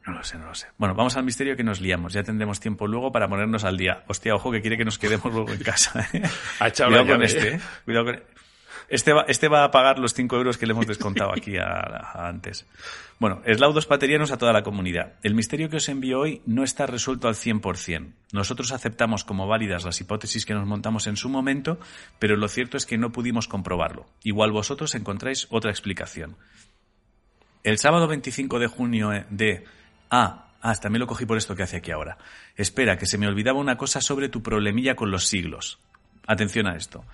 [0.06, 0.68] no lo sé, no lo sé.
[0.78, 4.04] Bueno, vamos al misterio que nos liamos, ya tendremos tiempo luego para ponernos al día.
[4.06, 6.06] Hostia, ojo que quiere que nos quedemos luego en casa.
[6.12, 6.22] ¿eh?
[6.60, 7.60] Ha Cuidado con este, ¿eh?
[7.84, 8.22] Cuidado con...
[8.88, 11.64] Este va, este va a pagar los 5 euros que le hemos descontado aquí a-
[11.64, 12.66] a antes.
[13.18, 15.14] Bueno, eslaudos paterianos a toda la comunidad.
[15.24, 18.12] El misterio que os envío hoy no está resuelto al 100%.
[18.32, 21.80] Nosotros aceptamos como válidas las hipótesis que nos montamos en su momento,
[22.20, 24.06] pero lo cierto es que no pudimos comprobarlo.
[24.22, 26.36] Igual vosotros encontráis otra explicación.
[27.64, 29.64] El sábado 25 de junio eh, de...
[30.10, 32.18] Ah, ah, también lo cogí por esto que hace aquí ahora.
[32.56, 35.78] Espera, que se me olvidaba una cosa sobre tu problemilla con los siglos.
[36.26, 37.04] Atención a esto.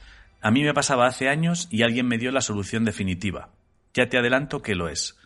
[0.41, 3.49] A mí me pasaba hace años y alguien me dio la solución definitiva.
[3.95, 5.19] Ya te adelanto que lo es.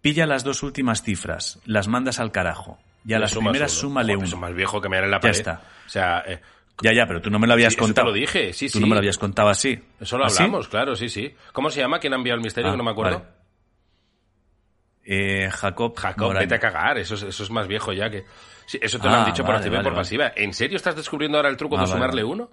[0.00, 2.78] Pilla las dos últimas cifras, las mandas al carajo.
[3.04, 3.80] Y a las primeras uno.
[3.80, 4.24] súmale uno.
[4.26, 5.34] Eso más viejo que me en la Ya pared.
[5.36, 5.62] está.
[5.86, 6.40] O sea, eh,
[6.80, 8.06] Ya, ya, pero tú no me lo habías Sí, eso te contado.
[8.08, 8.80] lo dije, sí, Tú sí.
[8.80, 9.78] no me lo habías contado así.
[10.00, 11.34] eso lo ¿Ah, hablamos, claro, sí, sí.
[11.52, 11.98] ¿Cómo se llama?
[11.98, 12.68] ¿Quién ha enviado el misterio?
[12.70, 13.18] Ah, que no me acuerdo.
[13.18, 13.30] vale.
[15.10, 15.96] Eh, Jacob.
[15.96, 16.44] Jacob, Moraño.
[16.44, 16.98] vete a cagar.
[16.98, 18.26] Eso es, eso es más viejo ya que...
[18.66, 20.00] Sí, eso te lo Ah, han dicho por vale, activa y vale, por vale.
[20.04, 20.32] pasiva.
[20.36, 22.50] ¿En serio estás descubriendo ahora el truco Ah, de sumarle uno?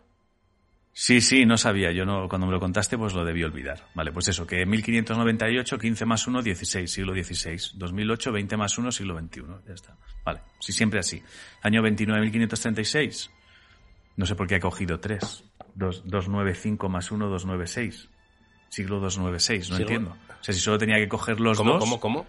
[0.94, 1.92] Sí, sí, no sabía.
[1.92, 3.84] Yo no, cuando me lo contaste, pues lo debí olvidar.
[3.96, 7.58] Vale, pues eso, que 1598, 15 más 1, 16, siglo XVI.
[7.78, 9.42] 2008, 20 más 1, siglo XXI.
[9.68, 9.98] Ya está.
[10.24, 11.22] Vale, sí, siempre así.
[11.64, 13.30] Año 29, 1536.
[14.16, 15.44] No sé por qué ha cogido 3.
[15.76, 18.10] 295 más 1, 296.
[18.70, 20.18] Siglo 296, no Siglo- entiendo.
[20.40, 21.80] O sea, si solo tenía que coger los ¿Cómo, dos...
[21.82, 22.26] cómo, cómo?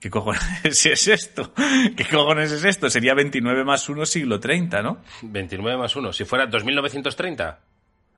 [0.00, 1.52] ¿Qué cojones es esto?
[1.96, 2.88] ¿Qué cojones es esto?
[2.88, 4.98] Sería 29 más 1, siglo 30, ¿no?
[5.22, 6.12] 29 más 1.
[6.12, 7.60] Si fuera 2930.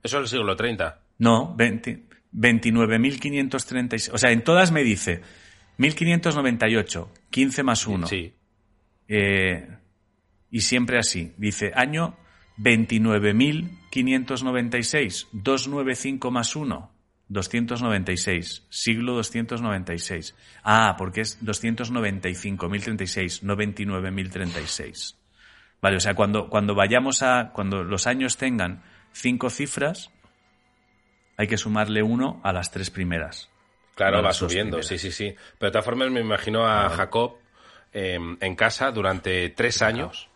[0.02, 0.98] Eso es el siglo 30.
[1.18, 4.10] No, 20 29.536.
[4.12, 5.22] O sea, en todas me dice
[5.78, 8.06] 1598, 15 más 1.
[8.06, 8.34] Sí.
[9.08, 9.66] Eh,
[10.50, 11.32] y siempre así.
[11.36, 12.16] Dice año
[12.58, 16.89] 29.596, 295 más 1,
[17.30, 18.66] 296.
[18.68, 20.36] Siglo 296.
[20.62, 25.14] Ah, porque es 295.036, no 29.036.
[25.80, 30.10] Vale, o sea, cuando, cuando vayamos a, cuando los años tengan cinco cifras,
[31.36, 33.48] hay que sumarle uno a las tres primeras.
[33.94, 35.02] Claro, No, va subiendo, sí, primeras.
[35.02, 35.34] sí, sí.
[35.58, 37.36] Pero de todas formas me imagino a Jacob
[37.92, 40.28] eh, en casa durante tres años,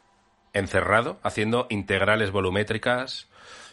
[0.53, 3.29] encerrado, haciendo integrales volumétricas,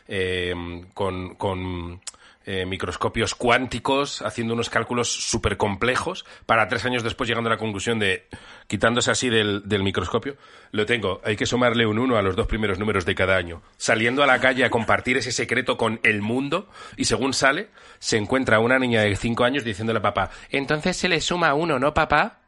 [0.08, 0.54] eh,
[0.94, 2.02] con, con,
[2.46, 7.58] eh, microscopios cuánticos, haciendo unos cálculos súper complejos, para tres años después llegando a la
[7.60, 8.28] conclusión de,
[8.68, 10.38] quitándose así del, del microscopio,
[10.72, 13.62] lo tengo, hay que sumarle un uno a los dos primeros números de cada año.
[13.78, 17.70] Saliendo a la calle a compartir ese secreto con el mundo, y según sale,
[18.00, 21.78] se encuentra una niña de cinco años diciéndole a papá, entonces se le suma uno,
[21.80, 22.40] ¿no, papá?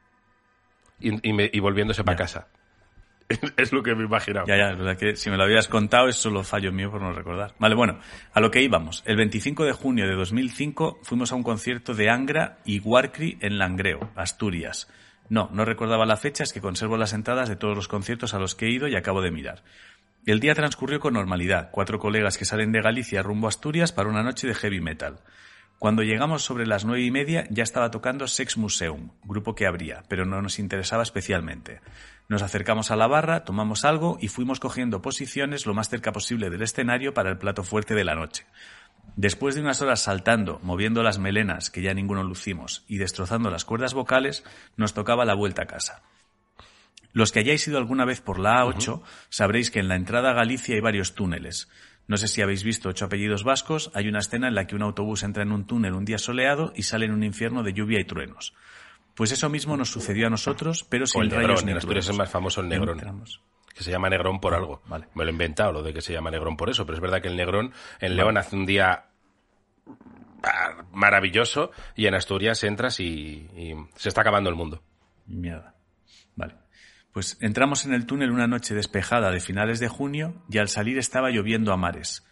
[0.99, 2.47] Y, y me- y volviéndose para casa.
[3.57, 4.45] es lo que me imaginaba.
[4.47, 7.01] Ya, ya, es verdad que si me lo habías contado es solo fallo mío por
[7.01, 7.53] no recordar.
[7.59, 7.99] Vale, bueno,
[8.33, 9.03] a lo que íbamos.
[9.05, 13.57] El 25 de junio de 2005 fuimos a un concierto de Angra y Warcri en
[13.57, 14.89] Langreo, Asturias.
[15.29, 18.39] No, no recordaba la fecha, es que conservo las entradas de todos los conciertos a
[18.39, 19.63] los que he ido y acabo de mirar.
[20.25, 21.69] El día transcurrió con normalidad.
[21.71, 25.19] Cuatro colegas que salen de Galicia rumbo a Asturias para una noche de heavy metal.
[25.83, 30.05] Cuando llegamos sobre las nueve y media ya estaba tocando Sex Museum, grupo que abría,
[30.07, 31.81] pero no nos interesaba especialmente.
[32.29, 36.49] Nos acercamos a la barra, tomamos algo y fuimos cogiendo posiciones lo más cerca posible
[36.49, 38.45] del escenario para el plato fuerte de la noche.
[39.17, 43.65] Después de unas horas saltando, moviendo las melenas, que ya ninguno lucimos, y destrozando las
[43.65, 44.45] cuerdas vocales,
[44.77, 46.01] nos tocaba la vuelta a casa.
[47.11, 50.33] Los que hayáis ido alguna vez por la A8 sabréis que en la entrada a
[50.33, 51.67] Galicia hay varios túneles.
[52.07, 54.81] No sé si habéis visto ocho apellidos vascos, hay una escena en la que un
[54.81, 57.99] autobús entra en un túnel un día soleado y sale en un infierno de lluvia
[57.99, 58.53] y truenos.
[59.15, 62.09] Pues eso mismo nos sucedió a nosotros, pero sin el rayos Negrón, ni en Asturias
[62.09, 62.97] es más famoso el Negrón.
[62.97, 63.41] Entramos.
[63.73, 64.81] Que se llama Negrón por algo.
[64.85, 65.07] vale.
[65.15, 67.21] Me lo he inventado, lo de que se llama Negrón por eso, pero es verdad
[67.21, 69.05] que el Negrón en León hace un día
[70.43, 74.81] ah, maravilloso y en Asturias entras y, y se está acabando el mundo.
[75.25, 75.72] Mierda.
[77.13, 80.97] Pues entramos en el túnel una noche despejada de finales de junio y al salir
[80.97, 82.25] estaba lloviendo a mares.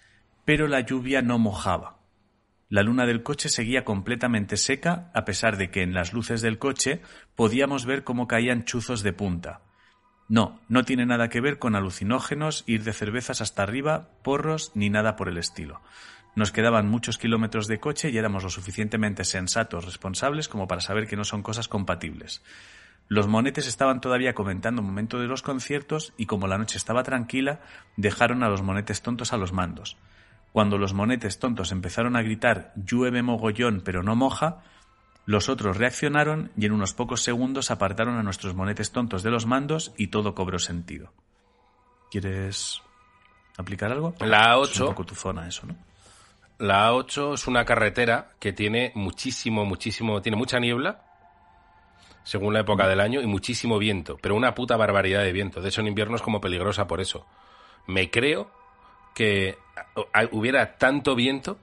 [0.43, 1.99] Pero la lluvia no mojaba.
[2.67, 6.57] La luna del coche seguía completamente seca a pesar de que en las luces del
[6.57, 7.01] coche
[7.35, 9.61] podíamos ver cómo caían chuzos de punta.
[10.27, 14.89] No, no tiene nada que ver con alucinógenos, ir de cervezas hasta arriba, porros, ni
[14.89, 15.81] nada por el estilo.
[16.35, 21.05] Nos quedaban muchos kilómetros de coche y éramos lo suficientemente sensatos, responsables como para saber
[21.05, 22.41] que no son cosas compatibles.
[23.07, 27.03] Los monetes estaban todavía comentando un momento de los conciertos y como la noche estaba
[27.03, 27.59] tranquila,
[27.97, 29.97] dejaron a los monetes tontos a los mandos.
[30.53, 34.63] Cuando los monetes tontos empezaron a gritar llueve mogollón pero no moja,
[35.25, 39.45] los otros reaccionaron y en unos pocos segundos apartaron a nuestros monetes tontos de los
[39.45, 41.13] mandos y todo cobró sentido.
[42.09, 42.81] ¿Quieres
[43.57, 44.13] aplicar algo?
[44.19, 45.75] La Es un A8, poco tu zona eso, ¿no?
[46.61, 51.05] la A8 es una carretera que tiene muchísimo, muchísimo, tiene mucha niebla,
[52.23, 55.61] según la época del año, y muchísimo viento, pero una puta barbaridad de viento.
[55.61, 57.25] De hecho, en invierno es como peligrosa por eso.
[57.87, 58.49] Me creo
[59.13, 59.57] que
[60.31, 61.57] hubiera tanto viento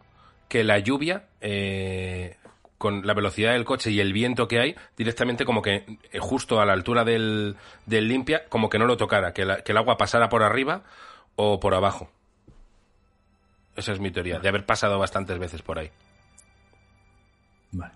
[0.49, 2.37] que la lluvia, eh,
[2.79, 6.61] con la velocidad del coche y el viento que hay, directamente como que eh, justo
[6.61, 7.57] a la altura del,
[7.87, 10.83] del limpia, como que no lo tocara, que, la- que el agua pasara por arriba
[11.37, 12.11] o por abajo.
[13.77, 15.91] Esa es mi teoría, de haber pasado bastantes veces por ahí.
[17.73, 17.93] Vale.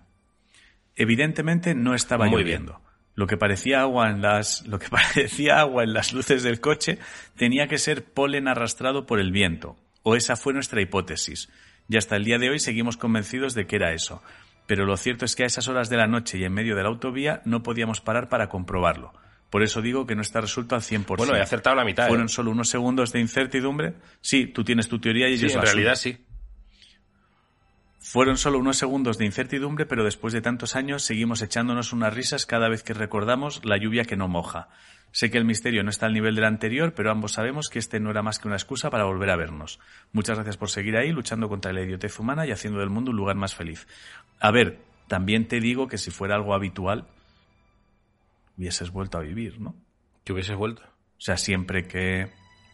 [1.02, 2.80] Evidentemente no estaba Muy lloviendo.
[3.16, 7.00] Lo que parecía agua en las, lo que parecía agua en las luces del coche
[7.36, 9.76] tenía que ser polen arrastrado por el viento.
[10.04, 11.48] O esa fue nuestra hipótesis.
[11.88, 14.22] Y hasta el día de hoy seguimos convencidos de que era eso.
[14.68, 16.84] Pero lo cierto es que a esas horas de la noche y en medio de
[16.84, 19.12] la autovía no podíamos parar para comprobarlo.
[19.50, 21.16] Por eso digo que no está resuelto al 100%.
[21.16, 22.06] Bueno, he acertado la mitad.
[22.06, 22.10] ¿eh?
[22.10, 23.94] ¿Fueron solo unos segundos de incertidumbre?
[24.20, 26.16] Sí, tú tienes tu teoría y Sí, en realidad sí.
[28.02, 32.46] Fueron solo unos segundos de incertidumbre, pero después de tantos años seguimos echándonos unas risas
[32.46, 34.68] cada vez que recordamos la lluvia que no moja.
[35.12, 38.00] Sé que el misterio no está al nivel del anterior, pero ambos sabemos que este
[38.00, 39.78] no era más que una excusa para volver a vernos.
[40.12, 43.18] Muchas gracias por seguir ahí, luchando contra la idiotez humana y haciendo del mundo un
[43.18, 43.86] lugar más feliz.
[44.40, 47.06] A ver, también te digo que si fuera algo habitual,
[48.56, 49.76] hubieses vuelto a vivir, ¿no?
[50.24, 50.82] Que hubieses vuelto.
[50.82, 52.32] O sea, siempre que,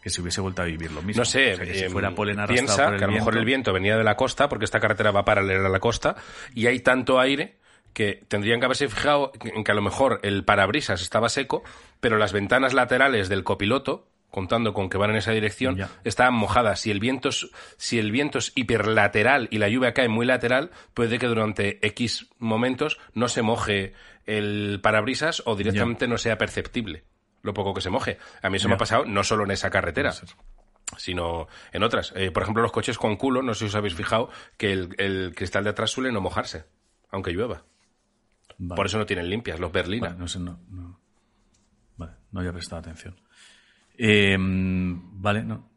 [0.08, 1.20] que se hubiese vuelto a vivir lo mismo.
[1.20, 3.08] No sé, O sea, que si eh, fuera polen arrastrado piensa por el que a
[3.08, 5.70] lo mejor viento- el viento venía de la costa, porque esta carretera va paralela a
[5.70, 6.16] la costa,
[6.54, 7.56] y hay tanto aire
[7.92, 11.62] que tendrían que haberse fijado en que a lo mejor el parabrisas estaba seco,
[12.00, 15.88] pero las ventanas laterales del copiloto, contando con que van en esa dirección, Ya.
[16.04, 16.80] estaban mojadas.
[16.80, 20.70] Si el viento es, si el viento es hiperlateral y la lluvia cae muy lateral,
[20.94, 23.94] puede que durante X momentos no se moje
[24.26, 27.04] el parabrisas o directamente no sea perceptible
[27.48, 28.18] lo poco que se moje.
[28.42, 30.12] A mí eso me ha pasado no solo en esa carretera,
[30.96, 32.12] sino en otras.
[32.14, 34.94] Eh, por ejemplo, los coches con culo, no sé si os habéis fijado, que el,
[34.98, 36.66] el cristal de atrás suele no mojarse,
[37.10, 37.64] aunque llueva.
[38.58, 38.76] Vale.
[38.76, 40.08] Por eso no tienen limpias, los Berlina.
[40.08, 41.00] Vale, no sé, no, no.
[41.96, 43.16] Vale, no había prestado atención.
[43.96, 45.70] Eh, vale, no.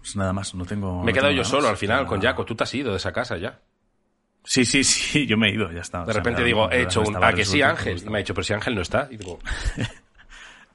[0.00, 1.02] Pues nada más, no tengo.
[1.02, 1.70] Me he quedado yo solo más.
[1.72, 2.44] al final con Jaco.
[2.44, 3.60] Tú te has ido de esa casa ya.
[4.44, 6.02] Sí, sí, sí, yo me he ido, ya está.
[6.02, 7.08] O De sea, repente digo, he hecho un...
[7.08, 8.02] estaba Ah, que sí, Ángel.
[8.02, 9.08] Y me ha dicho, pero si Ángel no está.
[9.10, 9.38] Y digo,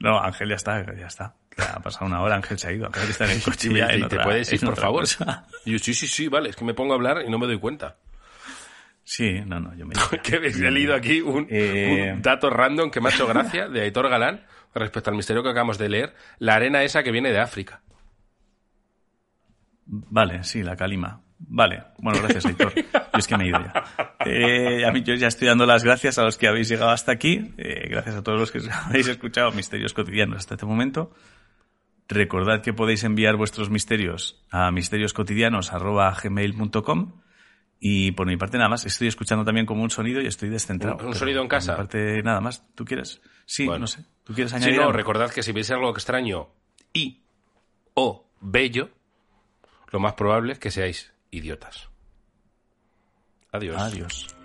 [0.00, 1.34] No, Ángel ya está, ya está.
[1.56, 2.86] Ya ha pasado una hora, Ángel se ha ido.
[2.86, 5.00] Ángel está en el coche y ya en "¿Y ¿te puedes ir, por favor?
[5.02, 5.46] cosa.
[5.64, 6.50] Y yo, sí, sí, sí, vale.
[6.50, 7.96] Es que me pongo a hablar y no me doy cuenta.
[9.04, 10.38] Sí, no, no, yo me he que
[10.70, 12.10] leído aquí un, Eh.
[12.14, 14.44] un dato random que me ha hecho gracia de Aitor Galán
[14.74, 16.14] respecto al misterio que acabamos de leer.
[16.38, 17.80] La arena esa que viene de África.
[19.86, 21.20] Vale, sí, la calima.
[21.38, 22.72] Vale, bueno, gracias, Héctor.
[22.74, 22.82] Yo
[23.18, 23.84] es que me he ido ya.
[24.24, 27.12] Eh, a mí yo ya estoy dando las gracias a los que habéis llegado hasta
[27.12, 27.52] aquí.
[27.58, 31.12] Eh, gracias a todos los que habéis escuchado Misterios Cotidianos hasta este momento.
[32.08, 37.12] Recordad que podéis enviar vuestros misterios a misterioscotidianos.gmail.com
[37.78, 38.86] y por mi parte nada más.
[38.86, 40.96] Estoy escuchando también como un sonido y estoy descentrado.
[40.98, 41.72] ¿Un- un sonido en por casa?
[41.72, 42.64] mi parte nada más.
[42.74, 43.20] ¿Tú quieres?
[43.44, 43.80] Sí, Bueno.
[43.80, 44.04] no sé.
[44.24, 44.92] ¿Tú quieres añadir no, algo?
[44.92, 46.48] recordad que si veis algo extraño
[46.92, 47.22] y
[47.94, 48.90] o bello,
[49.92, 51.88] lo más probable es que seáis idiotas.
[53.52, 53.80] Adiós.
[53.80, 54.35] Adiós.